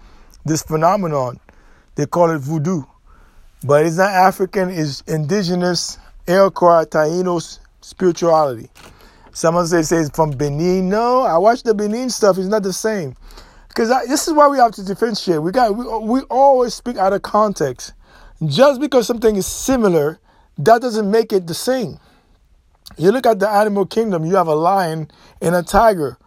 this 0.46 0.64
phenomenon. 0.64 1.40
They 1.96 2.06
call 2.06 2.32
it 2.32 2.40
voodoo, 2.40 2.84
but 3.64 3.86
it's 3.86 3.98
not 3.98 4.12
African. 4.12 4.70
It's 4.70 5.02
indigenous 5.02 5.98
Iroquois 6.28 6.86
Taínos 6.86 7.60
spirituality. 7.82 8.70
Someone 9.32 9.68
say 9.68 9.82
say 9.82 9.98
it's 9.98 10.10
from 10.16 10.32
Benin. 10.32 10.90
No, 10.90 11.22
I 11.22 11.38
watched 11.38 11.66
the 11.66 11.74
Benin 11.74 12.10
stuff. 12.10 12.38
It's 12.38 12.48
not 12.48 12.64
the 12.64 12.74
same. 12.74 13.16
Because 13.68 13.90
this 14.08 14.28
is 14.28 14.34
why 14.34 14.48
we 14.48 14.58
have 14.58 14.72
to 14.74 14.86
differentiate. 14.86 15.42
We 15.42 15.52
got 15.52 15.76
we, 15.76 15.86
we 15.86 16.22
always 16.30 16.74
speak 16.74 16.98
out 16.98 17.12
of 17.12 17.22
context. 17.22 17.94
Just 18.46 18.80
because 18.80 19.08
something 19.08 19.36
is 19.36 19.46
similar, 19.46 20.20
that 20.58 20.82
doesn't 20.82 21.10
make 21.10 21.34
it 21.34 21.48
the 21.48 21.54
same. 21.54 22.00
You 22.98 23.12
look 23.12 23.26
at 23.26 23.40
the 23.40 23.50
animal 23.50 23.86
kingdom, 23.86 24.26
you 24.26 24.36
have 24.36 24.48
a 24.48 24.56
lion 24.56 25.10
and 25.42 25.56
a 25.56 25.64
tiger. 25.64 26.18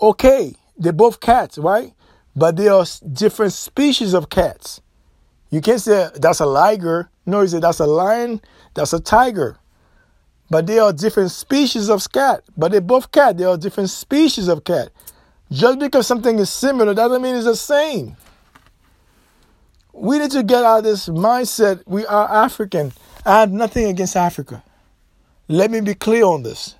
Okay, 0.00 0.54
they're 0.76 0.92
both 0.92 1.20
cats, 1.20 1.58
right? 1.58 1.92
But 2.36 2.56
there 2.56 2.72
are 2.72 2.84
different 3.12 3.52
species 3.52 4.14
of 4.14 4.28
cats. 4.28 4.80
You 5.50 5.60
can't 5.60 5.80
say 5.80 6.08
that's 6.14 6.40
a 6.40 6.46
liger. 6.46 7.10
No, 7.26 7.42
you 7.42 7.48
say 7.48 7.60
that's 7.60 7.80
a 7.80 7.86
lion, 7.86 8.40
that's 8.74 8.92
a 8.92 9.00
tiger. 9.00 9.56
But 10.50 10.66
they 10.66 10.78
are 10.78 10.92
different 10.92 11.30
species 11.30 11.88
of 11.88 12.10
cat. 12.12 12.42
But 12.56 12.72
they're 12.72 12.80
both 12.80 13.12
cat. 13.12 13.38
They 13.38 13.44
are 13.44 13.56
different 13.56 13.90
species 13.90 14.48
of 14.48 14.64
cat. 14.64 14.90
Just 15.50 15.78
because 15.78 16.06
something 16.06 16.38
is 16.38 16.50
similar 16.50 16.94
doesn't 16.94 17.22
mean 17.22 17.36
it's 17.36 17.46
the 17.46 17.56
same. 17.56 18.16
We 19.92 20.18
need 20.18 20.32
to 20.32 20.42
get 20.42 20.64
out 20.64 20.78
of 20.78 20.84
this 20.84 21.08
mindset. 21.08 21.82
We 21.86 22.04
are 22.06 22.44
African. 22.44 22.92
I 23.24 23.40
have 23.40 23.52
nothing 23.52 23.86
against 23.86 24.16
Africa. 24.16 24.62
Let 25.48 25.70
me 25.70 25.80
be 25.80 25.94
clear 25.94 26.24
on 26.24 26.42
this. 26.42 26.74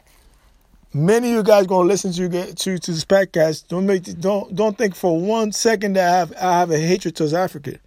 Many 0.96 1.30
of 1.30 1.34
you 1.34 1.42
guys 1.42 1.66
gonna 1.66 1.88
listen 1.88 2.12
to 2.12 2.28
to 2.54 2.78
to 2.78 2.92
this 2.92 3.04
podcast. 3.04 3.66
Don't 3.66 3.84
make 3.84 4.04
don't 4.20 4.54
don't 4.54 4.78
think 4.78 4.94
for 4.94 5.20
one 5.20 5.50
second 5.50 5.94
that 5.94 6.08
I 6.08 6.18
have 6.18 6.32
I 6.36 6.58
have 6.60 6.70
a 6.70 6.78
hatred 6.78 7.16
towards 7.16 7.34
Africa. 7.34 7.80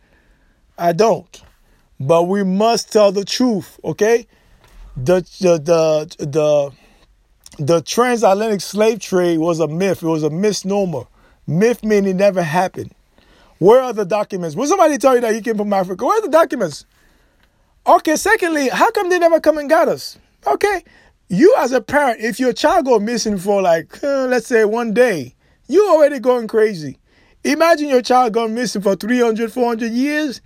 I 0.78 0.92
don't. 0.92 1.42
But 2.02 2.24
we 2.24 2.44
must 2.44 2.92
tell 2.92 3.14
the 3.14 3.24
truth, 3.24 3.80
okay? 3.82 4.28
The 4.98 5.22
the 5.40 5.58
the 5.58 6.26
the 6.26 6.72
the 7.64 7.82
transatlantic 7.82 8.60
slave 8.60 9.00
trade 9.00 9.40
was 9.40 9.62
a 9.62 9.70
myth. 9.70 10.04
It 10.04 10.08
was 10.08 10.24
a 10.24 10.30
misnomer. 10.30 11.06
Myth 11.48 11.86
meaning 11.86 12.12
it 12.12 12.16
never 12.16 12.44
happened. 12.44 12.94
Where 13.60 13.82
are 13.82 13.94
the 13.94 14.06
documents? 14.06 14.58
Will 14.58 14.68
somebody 14.68 14.98
tell 14.98 15.16
you 15.16 15.22
that 15.22 15.34
you 15.34 15.42
came 15.42 15.56
from 15.56 15.72
Africa? 15.72 16.06
Where 16.06 16.20
are 16.20 16.22
the 16.22 16.28
documents? 16.28 16.86
Okay, 17.88 18.18
secondly, 18.18 18.68
how 18.68 18.92
come 18.92 19.10
they 19.10 19.18
never 19.18 19.40
come 19.40 19.58
and 19.60 19.70
got 19.70 19.88
us? 19.88 20.18
Okay. 20.46 20.84
You 21.30 21.54
as 21.58 21.72
a 21.74 21.82
parent, 21.82 22.22
if 22.22 22.40
your 22.40 22.54
child 22.54 22.86
go 22.86 23.00
missing 23.00 23.38
for 23.38 23.62
like, 23.62 24.02
uh, 24.04 24.26
let's 24.28 24.48
say 24.48 24.64
one 24.64 24.94
day, 24.94 25.36
you 25.68 25.90
already 25.90 26.20
going 26.20 26.48
crazy. 26.48 27.00
Imagine 27.44 27.90
your 27.90 28.02
child 28.02 28.34
gone 28.34 28.54
missing 28.54 28.82
for 28.82 28.96
300, 28.96 29.52
400 29.52 29.92
years, 29.92 30.42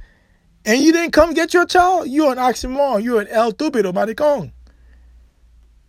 and 0.65 0.81
you 0.81 0.91
didn't 0.91 1.11
come 1.11 1.33
get 1.33 1.53
your 1.53 1.65
child. 1.65 2.07
You're 2.07 2.31
an 2.31 2.37
oxymoron. 2.37 3.03
You're 3.03 3.21
an 3.21 3.27
El 3.29 3.53
Tupido 3.53 3.93
Maricon. 3.93 4.51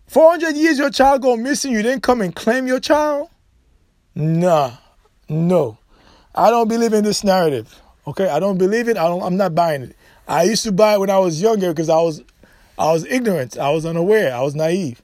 400 0.09 0.57
years 0.57 0.79
your 0.79 0.91
child 0.91 1.23
go 1.23 1.37
missing, 1.37 1.73
you 1.73 1.83
didn't 1.83 2.03
come 2.03 2.21
and 2.21 2.35
claim 2.35 2.67
your 2.67 2.81
child? 2.81 3.31
Nah, 4.15 4.73
no. 5.29 5.79
I 6.35 6.51
don't 6.51 6.69
believe 6.69 6.93
in 6.93 7.03
this 7.03 7.25
narrative. 7.25 7.81
Okay, 8.07 8.29
I 8.29 8.39
don't 8.39 8.59
believe 8.59 8.89
it. 8.89 8.99
I 8.99 9.09
don't, 9.09 9.23
I'm 9.23 9.39
not 9.39 9.55
buying 9.55 9.83
it. 9.83 9.97
I 10.29 10.43
used 10.43 10.65
to 10.65 10.73
buy 10.73 10.95
it 10.95 11.01
when 11.01 11.09
I 11.09 11.19
was 11.19 11.41
younger 11.41 11.71
because 11.71 11.89
I 11.89 11.97
was 11.97 12.23
I 12.79 12.93
was 12.93 13.05
ignorant. 13.05 13.59
I 13.59 13.71
was 13.71 13.85
unaware. 13.85 14.35
I 14.35 14.41
was 14.43 14.55
naive. 14.55 15.03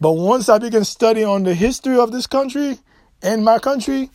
But 0.00 0.12
once 0.12 0.48
I 0.48 0.58
began 0.58 0.84
studying 0.84 1.26
on 1.26 1.42
the 1.42 1.54
history 1.54 1.98
of 1.98 2.12
this 2.12 2.26
country 2.26 2.78
and 3.22 3.44
my 3.44 3.58
country, 3.58 4.10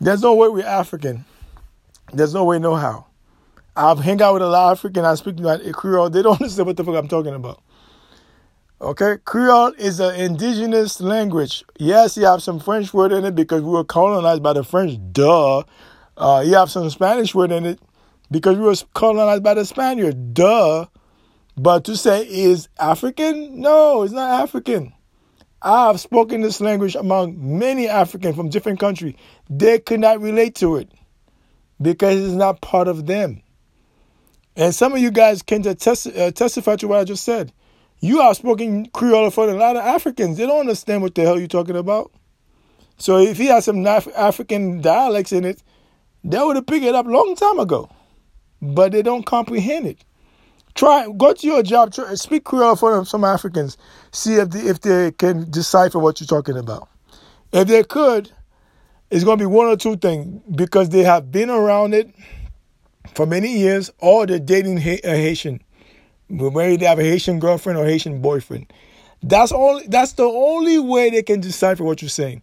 there's 0.00 0.22
no 0.22 0.34
way 0.34 0.48
we're 0.48 0.66
African. 0.66 1.24
There's 2.12 2.34
no 2.34 2.44
way, 2.44 2.58
no 2.58 2.74
how. 2.74 3.06
I've 3.76 4.00
hang 4.00 4.20
out 4.20 4.34
with 4.34 4.42
a 4.42 4.48
lot 4.48 4.72
of 4.72 4.78
African. 4.78 5.04
I 5.04 5.14
speak 5.14 5.38
like 5.38 5.60
Creole. 5.72 6.10
They 6.10 6.22
don't 6.22 6.32
understand 6.40 6.66
what 6.66 6.76
the 6.76 6.84
fuck 6.84 6.96
I'm 6.96 7.08
talking 7.08 7.34
about. 7.34 7.62
Okay, 8.82 9.18
Creole 9.24 9.74
is 9.78 10.00
an 10.00 10.14
indigenous 10.18 11.00
language. 11.00 11.64
Yes, 11.78 12.16
you 12.16 12.24
have 12.24 12.42
some 12.42 12.58
French 12.58 12.94
word 12.94 13.12
in 13.12 13.26
it 13.26 13.34
because 13.34 13.62
we 13.62 13.70
were 13.70 13.84
colonized 13.84 14.42
by 14.42 14.54
the 14.54 14.64
French. 14.64 14.98
Duh. 15.12 15.64
Uh, 16.16 16.42
you 16.44 16.54
have 16.54 16.70
some 16.70 16.88
Spanish 16.90 17.34
word 17.34 17.52
in 17.52 17.66
it 17.66 17.78
because 18.30 18.56
we 18.56 18.64
were 18.64 18.74
colonized 18.94 19.42
by 19.42 19.54
the 19.54 19.66
Spaniards. 19.66 20.16
Duh. 20.32 20.86
But 21.62 21.84
to 21.84 21.96
say 21.96 22.22
is 22.22 22.68
African? 22.78 23.60
No, 23.60 24.02
it's 24.02 24.14
not 24.14 24.42
African. 24.42 24.94
I 25.60 25.88
have 25.88 26.00
spoken 26.00 26.40
this 26.40 26.58
language 26.58 26.94
among 26.94 27.58
many 27.58 27.86
Africans 27.86 28.34
from 28.34 28.48
different 28.48 28.80
countries. 28.80 29.14
They 29.50 29.78
could 29.78 30.00
not 30.00 30.22
relate 30.22 30.54
to 30.56 30.76
it 30.76 30.90
because 31.78 32.18
it's 32.18 32.32
not 32.32 32.62
part 32.62 32.88
of 32.88 33.04
them. 33.04 33.42
And 34.56 34.74
some 34.74 34.94
of 34.94 35.00
you 35.00 35.10
guys 35.10 35.42
can 35.42 35.62
test, 35.62 36.06
uh, 36.06 36.30
testify 36.30 36.76
to 36.76 36.88
what 36.88 37.00
I 37.00 37.04
just 37.04 37.24
said. 37.24 37.52
You 38.00 38.20
are 38.20 38.34
spoken 38.34 38.86
Creole 38.86 39.30
for 39.30 39.46
a 39.50 39.54
lot 39.54 39.76
of 39.76 39.82
Africans. 39.82 40.38
They 40.38 40.46
don't 40.46 40.60
understand 40.60 41.02
what 41.02 41.14
the 41.14 41.24
hell 41.24 41.38
you're 41.38 41.46
talking 41.46 41.76
about. 41.76 42.10
So 42.96 43.18
if 43.18 43.36
he 43.36 43.46
has 43.46 43.66
some 43.66 43.86
African 43.86 44.80
dialects 44.80 45.32
in 45.32 45.44
it, 45.44 45.62
they 46.24 46.38
would 46.38 46.56
have 46.56 46.66
picked 46.66 46.86
it 46.86 46.94
up 46.94 47.04
long 47.04 47.36
time 47.36 47.58
ago. 47.58 47.90
But 48.62 48.92
they 48.92 49.02
don't 49.02 49.26
comprehend 49.26 49.88
it. 49.88 50.04
Try 50.74 51.06
go 51.16 51.32
to 51.32 51.46
your 51.46 51.62
job. 51.62 51.92
Try, 51.92 52.14
speak 52.14 52.44
Creole 52.44 52.76
for 52.76 53.04
some 53.04 53.24
Africans. 53.24 53.76
See 54.12 54.34
if 54.34 54.50
they, 54.50 54.60
if 54.60 54.80
they 54.80 55.12
can 55.12 55.50
decipher 55.50 55.98
what 55.98 56.20
you're 56.20 56.26
talking 56.26 56.56
about. 56.56 56.88
If 57.52 57.68
they 57.68 57.82
could, 57.82 58.30
it's 59.10 59.24
going 59.24 59.38
to 59.38 59.42
be 59.42 59.46
one 59.46 59.66
or 59.66 59.76
two 59.76 59.96
things 59.96 60.40
because 60.54 60.90
they 60.90 61.02
have 61.02 61.32
been 61.32 61.50
around 61.50 61.94
it 61.94 62.14
for 63.14 63.26
many 63.26 63.58
years, 63.58 63.90
or 63.98 64.26
they're 64.26 64.38
dating 64.38 64.78
a 64.78 64.98
Haitian. 65.02 65.60
Maybe 66.28 66.76
they 66.76 66.86
have 66.86 67.00
a 67.00 67.04
Haitian 67.04 67.40
girlfriend 67.40 67.78
or 67.78 67.84
Haitian 67.84 68.22
boyfriend. 68.22 68.72
That's 69.22 69.52
all. 69.52 69.82
That's 69.88 70.12
the 70.12 70.24
only 70.24 70.78
way 70.78 71.10
they 71.10 71.22
can 71.22 71.40
decipher 71.40 71.82
what 71.82 72.02
you're 72.02 72.08
saying. 72.08 72.42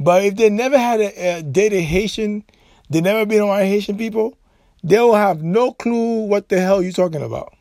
But 0.00 0.24
if 0.24 0.36
they 0.36 0.50
never 0.50 0.78
had 0.78 1.00
a, 1.00 1.38
a 1.38 1.42
dated 1.42 1.82
Haitian, 1.84 2.44
they 2.90 3.00
never 3.00 3.24
been 3.24 3.40
around 3.40 3.60
Haitian 3.60 3.96
people, 3.96 4.36
they 4.82 4.98
will 4.98 5.14
have 5.14 5.42
no 5.42 5.72
clue 5.72 6.26
what 6.26 6.48
the 6.48 6.60
hell 6.60 6.82
you're 6.82 6.92
talking 6.92 7.22
about. 7.22 7.54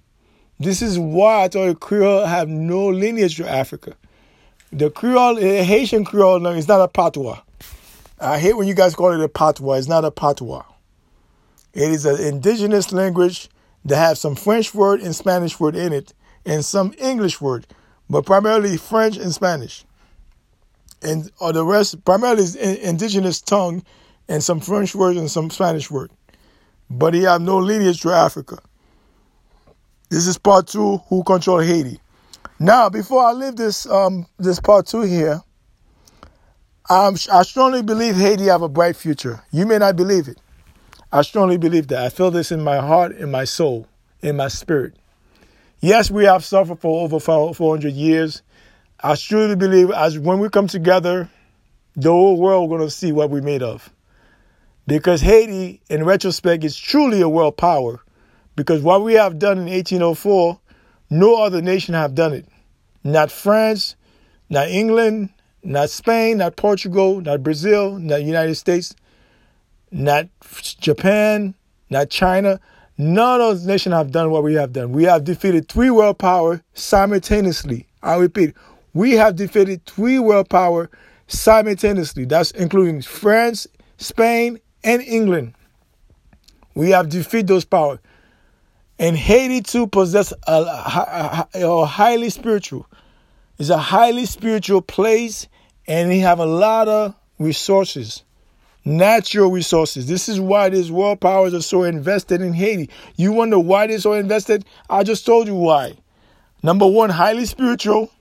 This 0.59 0.81
is 0.81 0.97
why 0.97 1.43
I 1.43 1.47
told 1.47 1.67
you 1.67 1.75
Creole 1.75 2.25
have 2.25 2.49
no 2.49 2.87
lineage 2.87 3.37
to 3.37 3.47
Africa. 3.47 3.95
The 4.71 4.89
Creole, 4.89 5.35
the 5.35 5.63
Haitian 5.63 6.03
Creole, 6.03 6.39
no, 6.39 6.51
it's 6.51 6.67
not 6.67 6.81
a 6.81 6.87
patois. 6.87 7.39
I 8.19 8.39
hate 8.39 8.57
when 8.57 8.67
you 8.67 8.73
guys 8.73 8.95
call 8.95 9.13
it 9.13 9.23
a 9.23 9.29
patois. 9.29 9.75
It's 9.75 9.87
not 9.87 10.03
a 10.03 10.11
patois. 10.11 10.63
It 11.73 11.91
is 11.91 12.05
an 12.05 12.19
indigenous 12.19 12.91
language 12.91 13.49
that 13.85 13.97
has 13.97 14.19
some 14.19 14.35
French 14.35 14.73
word 14.73 15.01
and 15.01 15.15
Spanish 15.15 15.59
word 15.59 15.75
in 15.75 15.93
it, 15.93 16.13
and 16.45 16.65
some 16.65 16.93
English 16.97 17.39
word, 17.39 17.67
but 18.09 18.25
primarily 18.25 18.77
French 18.77 19.17
and 19.17 19.33
Spanish. 19.33 19.85
And 21.03 21.31
or 21.39 21.53
the 21.53 21.63
rest 21.63 22.03
primarily 22.03 22.41
is 22.41 22.55
indigenous 22.55 23.39
tongue 23.39 23.83
and 24.27 24.43
some 24.43 24.59
French 24.59 24.95
word 24.95 25.17
and 25.17 25.29
some 25.29 25.51
Spanish 25.51 25.91
word. 25.91 26.09
But 26.89 27.13
he 27.13 27.23
have 27.23 27.41
no 27.41 27.59
lineage 27.59 28.01
to 28.01 28.11
Africa. 28.11 28.57
This 30.09 30.27
is 30.27 30.37
part 30.37 30.67
two, 30.67 30.97
who 31.09 31.23
control 31.23 31.59
Haiti. 31.59 31.99
Now, 32.59 32.89
before 32.89 33.23
I 33.23 33.33
leave 33.33 33.55
this 33.55 33.85
um, 33.85 34.25
this 34.39 34.59
part 34.59 34.87
two 34.87 35.01
here, 35.01 35.41
um, 36.89 37.15
I 37.31 37.43
strongly 37.43 37.83
believe 37.83 38.15
Haiti 38.15 38.45
have 38.45 38.61
a 38.61 38.69
bright 38.69 38.95
future. 38.95 39.43
You 39.51 39.65
may 39.65 39.77
not 39.77 39.95
believe 39.95 40.27
it. 40.27 40.39
I 41.11 41.21
strongly 41.21 41.57
believe 41.57 41.87
that. 41.89 42.03
I 42.03 42.09
feel 42.09 42.31
this 42.31 42.51
in 42.51 42.61
my 42.63 42.77
heart, 42.77 43.15
in 43.17 43.31
my 43.31 43.43
soul, 43.43 43.87
in 44.21 44.37
my 44.37 44.47
spirit. 44.47 44.95
Yes, 45.79 46.09
we 46.09 46.25
have 46.25 46.43
suffered 46.43 46.79
for 46.79 47.03
over 47.03 47.19
400 47.19 47.93
years. 47.93 48.41
I 49.01 49.15
truly 49.15 49.55
believe 49.55 49.91
as 49.91 50.17
when 50.17 50.39
we 50.39 50.49
come 50.49 50.67
together, 50.67 51.29
the 51.95 52.11
whole 52.11 52.39
world 52.39 52.69
going 52.69 52.81
to 52.81 52.89
see 52.89 53.11
what 53.11 53.29
we 53.29 53.41
made 53.41 53.61
of. 53.61 53.91
Because 54.87 55.21
Haiti, 55.21 55.81
in 55.89 56.03
retrospect, 56.03 56.63
is 56.63 56.75
truly 56.75 57.21
a 57.21 57.29
world 57.29 57.57
power. 57.57 58.01
Because 58.57 58.81
what 58.81 59.03
we 59.03 59.13
have 59.13 59.37
done 59.37 59.59
in 59.59 59.65
1804, 59.65 60.59
no 61.11 61.43
other 61.43 61.61
nation 61.61 61.93
have 61.93 62.15
done 62.15 62.33
it. 62.33 62.45
Not 63.03 63.31
France, 63.31 63.95
not 64.49 64.67
England, 64.67 65.29
not 65.63 65.91
Spain, 65.91 66.39
not 66.39 66.55
Portugal, 66.55 67.21
not 67.21 67.43
Brazil, 67.43 67.99
not 67.99 68.23
United 68.23 68.55
States, 68.55 68.95
not 69.91 70.27
Japan, 70.81 71.53
not 71.91 72.09
China. 72.09 72.59
None 72.97 73.39
of 73.39 73.47
those 73.47 73.67
nations 73.67 73.93
have 73.93 74.11
done 74.11 74.31
what 74.31 74.43
we 74.43 74.55
have 74.55 74.73
done. 74.73 74.91
We 74.91 75.03
have 75.03 75.23
defeated 75.23 75.69
three 75.69 75.91
world 75.91 76.17
power 76.17 76.63
simultaneously. 76.73 77.85
I 78.01 78.15
repeat, 78.15 78.55
we 78.95 79.11
have 79.13 79.35
defeated 79.35 79.85
three 79.85 80.17
world 80.17 80.49
power 80.49 80.89
simultaneously. 81.27 82.25
That's 82.25 82.49
including 82.51 83.03
France, 83.03 83.67
Spain, 83.97 84.59
and 84.83 85.03
England. 85.03 85.53
We 86.73 86.89
have 86.89 87.09
defeated 87.09 87.47
those 87.47 87.65
powers. 87.65 87.99
And 88.99 89.15
Haiti 89.15 89.61
too 89.61 89.87
possess 89.87 90.33
a, 90.47 90.51
a, 90.51 91.47
a, 91.53 91.85
highly 91.85 92.29
spiritual. 92.29 92.87
It's 93.59 93.69
a 93.69 93.77
highly 93.77 94.25
spiritual 94.25 94.81
place, 94.81 95.47
and 95.87 96.09
they 96.09 96.19
have 96.19 96.39
a 96.39 96.45
lot 96.45 96.87
of 96.87 97.15
resources, 97.37 98.23
natural 98.85 99.51
resources. 99.51 100.07
This 100.07 100.27
is 100.27 100.39
why 100.39 100.69
these 100.69 100.91
world 100.91 101.21
powers 101.21 101.53
are 101.53 101.61
so 101.61 101.83
invested 101.83 102.41
in 102.41 102.53
Haiti. 102.53 102.89
You 103.15 103.33
wonder 103.33 103.59
why 103.59 103.87
they're 103.87 103.99
so 103.99 104.13
invested? 104.13 104.65
I 104.89 105.03
just 105.03 105.25
told 105.25 105.47
you 105.47 105.55
why. 105.55 105.95
Number 106.63 106.87
one, 106.87 107.11
highly 107.11 107.45
spiritual. 107.45 108.11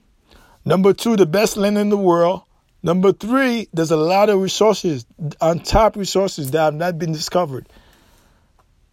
Number 0.64 0.92
two, 0.92 1.16
the 1.16 1.26
best 1.26 1.56
land 1.56 1.78
in 1.78 1.88
the 1.88 1.96
world. 1.96 2.42
Number 2.82 3.12
three, 3.12 3.68
there's 3.72 3.90
a 3.90 3.96
lot 3.96 4.28
of 4.28 4.40
resources, 4.40 5.06
on 5.40 5.60
top 5.60 5.96
resources 5.96 6.50
that 6.50 6.60
have 6.60 6.74
not 6.74 6.98
been 6.98 7.12
discovered. 7.12 7.66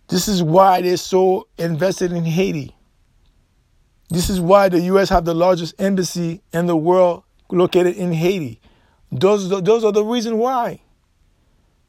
This 0.08 0.28
is 0.28 0.44
why 0.44 0.82
they're 0.82 0.98
so 0.98 1.48
invested 1.58 2.12
in 2.12 2.26
Haiti. 2.26 2.76
This 4.10 4.30
is 4.30 4.40
why 4.40 4.70
the 4.70 4.80
U.S. 4.82 5.10
have 5.10 5.26
the 5.26 5.34
largest 5.34 5.76
embassy 5.80 6.42
in 6.52 6.68
the 6.68 6.76
world 6.78 7.24
located 7.50 7.96
in 7.96 8.12
Haiti. 8.14 8.60
Those, 9.12 9.50
those 9.50 9.84
are 9.84 9.92
the 9.92 10.04
reason 10.04 10.38
why. 10.38 10.82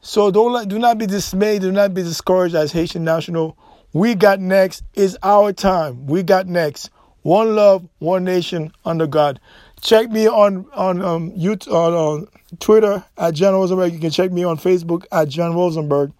So 0.01 0.31
don't 0.31 0.69
do 0.69 0.79
not 0.79 0.99
be 0.99 1.07
dismayed, 1.07 1.63
do 1.63 1.73
not 1.73 1.95
be 1.95 2.03
discouraged 2.03 2.55
as 2.55 2.73
Haitian 2.73 3.05
national. 3.05 3.57
We 3.95 4.15
got 4.15 4.39
next. 4.39 4.85
It's 4.95 5.17
our 5.23 5.53
time. 5.53 6.07
We 6.07 6.23
got 6.23 6.47
next. 6.47 6.91
One 7.23 7.57
love, 7.57 7.89
one 8.01 8.25
nation 8.25 8.73
under 8.85 9.07
God. 9.07 9.41
Check 9.81 10.11
me 10.11 10.29
on 10.29 10.67
on 10.75 11.01
um 11.01 11.31
YouTube, 11.33 11.73
on, 11.73 11.95
on 11.95 12.29
Twitter 12.59 13.03
at 13.17 13.33
John 13.33 13.55
Rosenberg. 13.55 13.95
You 13.95 13.99
can 13.99 14.11
check 14.11 14.31
me 14.31 14.45
on 14.45 14.59
Facebook 14.59 15.07
at 15.11 15.29
John 15.29 15.55
Rosenberg. 15.55 16.13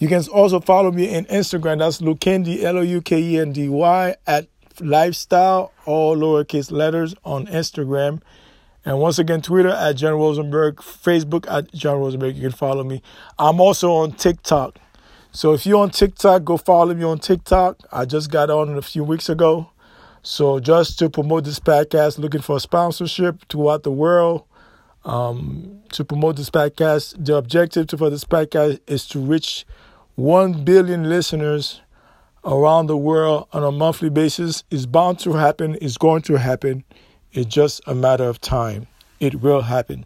You 0.00 0.08
can 0.08 0.26
also 0.28 0.60
follow 0.60 0.90
me 0.90 1.10
in 1.10 1.26
Instagram. 1.26 1.78
That's 1.78 2.00
Lukendy 2.00 2.62
L 2.62 2.78
O 2.78 2.80
U 2.80 3.02
K 3.02 3.20
E 3.20 3.38
N 3.38 3.52
D 3.52 3.68
Y 3.68 4.16
at 4.26 4.48
lifestyle 4.80 5.72
all 5.84 6.16
lowercase 6.16 6.72
letters 6.72 7.14
on 7.22 7.46
Instagram. 7.48 8.22
And 8.86 8.98
once 8.98 9.18
again, 9.18 9.42
Twitter 9.42 9.68
at 9.68 9.96
John 9.96 10.14
Rosenberg, 10.14 10.76
Facebook 10.76 11.44
at 11.50 11.70
John 11.74 11.98
Rosenberg. 11.98 12.34
You 12.34 12.48
can 12.48 12.52
follow 12.52 12.82
me. 12.82 13.02
I'm 13.38 13.60
also 13.60 13.92
on 13.92 14.12
TikTok. 14.12 14.78
So 15.32 15.52
if 15.52 15.66
you're 15.66 15.82
on 15.82 15.90
TikTok, 15.90 16.44
go 16.44 16.56
follow 16.56 16.94
me 16.94 17.04
on 17.04 17.18
TikTok. 17.18 17.80
I 17.92 18.06
just 18.06 18.30
got 18.30 18.48
on 18.48 18.74
a 18.78 18.82
few 18.82 19.04
weeks 19.04 19.28
ago. 19.28 19.68
So 20.22 20.60
just 20.60 20.98
to 21.00 21.10
promote 21.10 21.44
this 21.44 21.60
podcast, 21.60 22.18
looking 22.18 22.40
for 22.40 22.58
sponsorship 22.58 23.46
throughout 23.50 23.82
the 23.82 23.92
world. 23.92 24.44
Um, 25.04 25.80
to 25.92 26.04
promote 26.04 26.36
this 26.36 26.50
podcast, 26.50 27.22
the 27.22 27.36
objective 27.36 27.88
for 27.90 28.10
this 28.10 28.24
podcast 28.24 28.80
is 28.86 29.06
to 29.08 29.18
reach 29.18 29.66
1 30.20 30.64
billion 30.64 31.08
listeners 31.08 31.80
around 32.44 32.88
the 32.88 32.96
world 32.96 33.48
on 33.54 33.64
a 33.64 33.72
monthly 33.72 34.10
basis. 34.10 34.62
is 34.70 34.84
bound 34.84 35.18
to 35.18 35.32
happen, 35.32 35.78
it's 35.80 35.96
going 35.96 36.20
to 36.20 36.34
happen. 36.34 36.84
It's 37.32 37.46
just 37.46 37.80
a 37.86 37.94
matter 37.94 38.24
of 38.24 38.38
time. 38.38 38.86
It 39.18 39.36
will 39.36 39.62
happen. 39.62 40.04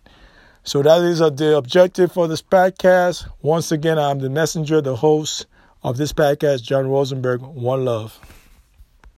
So 0.63 0.83
that 0.83 1.03
is 1.03 1.19
the 1.19 1.57
objective 1.57 2.13
for 2.13 2.29
this 2.29 2.43
podcast. 2.43 3.29
Once 3.43 3.73
again, 3.73 3.99
I'm 3.99 4.21
the 4.21 4.31
messenger, 4.31 4.81
the 4.81 4.95
host 4.95 5.47
of 5.83 5.97
this 5.97 6.13
podcast, 6.13 6.63
John 6.63 6.87
Rosenberg. 6.87 7.43
One 7.43 7.85
love. 7.85 8.21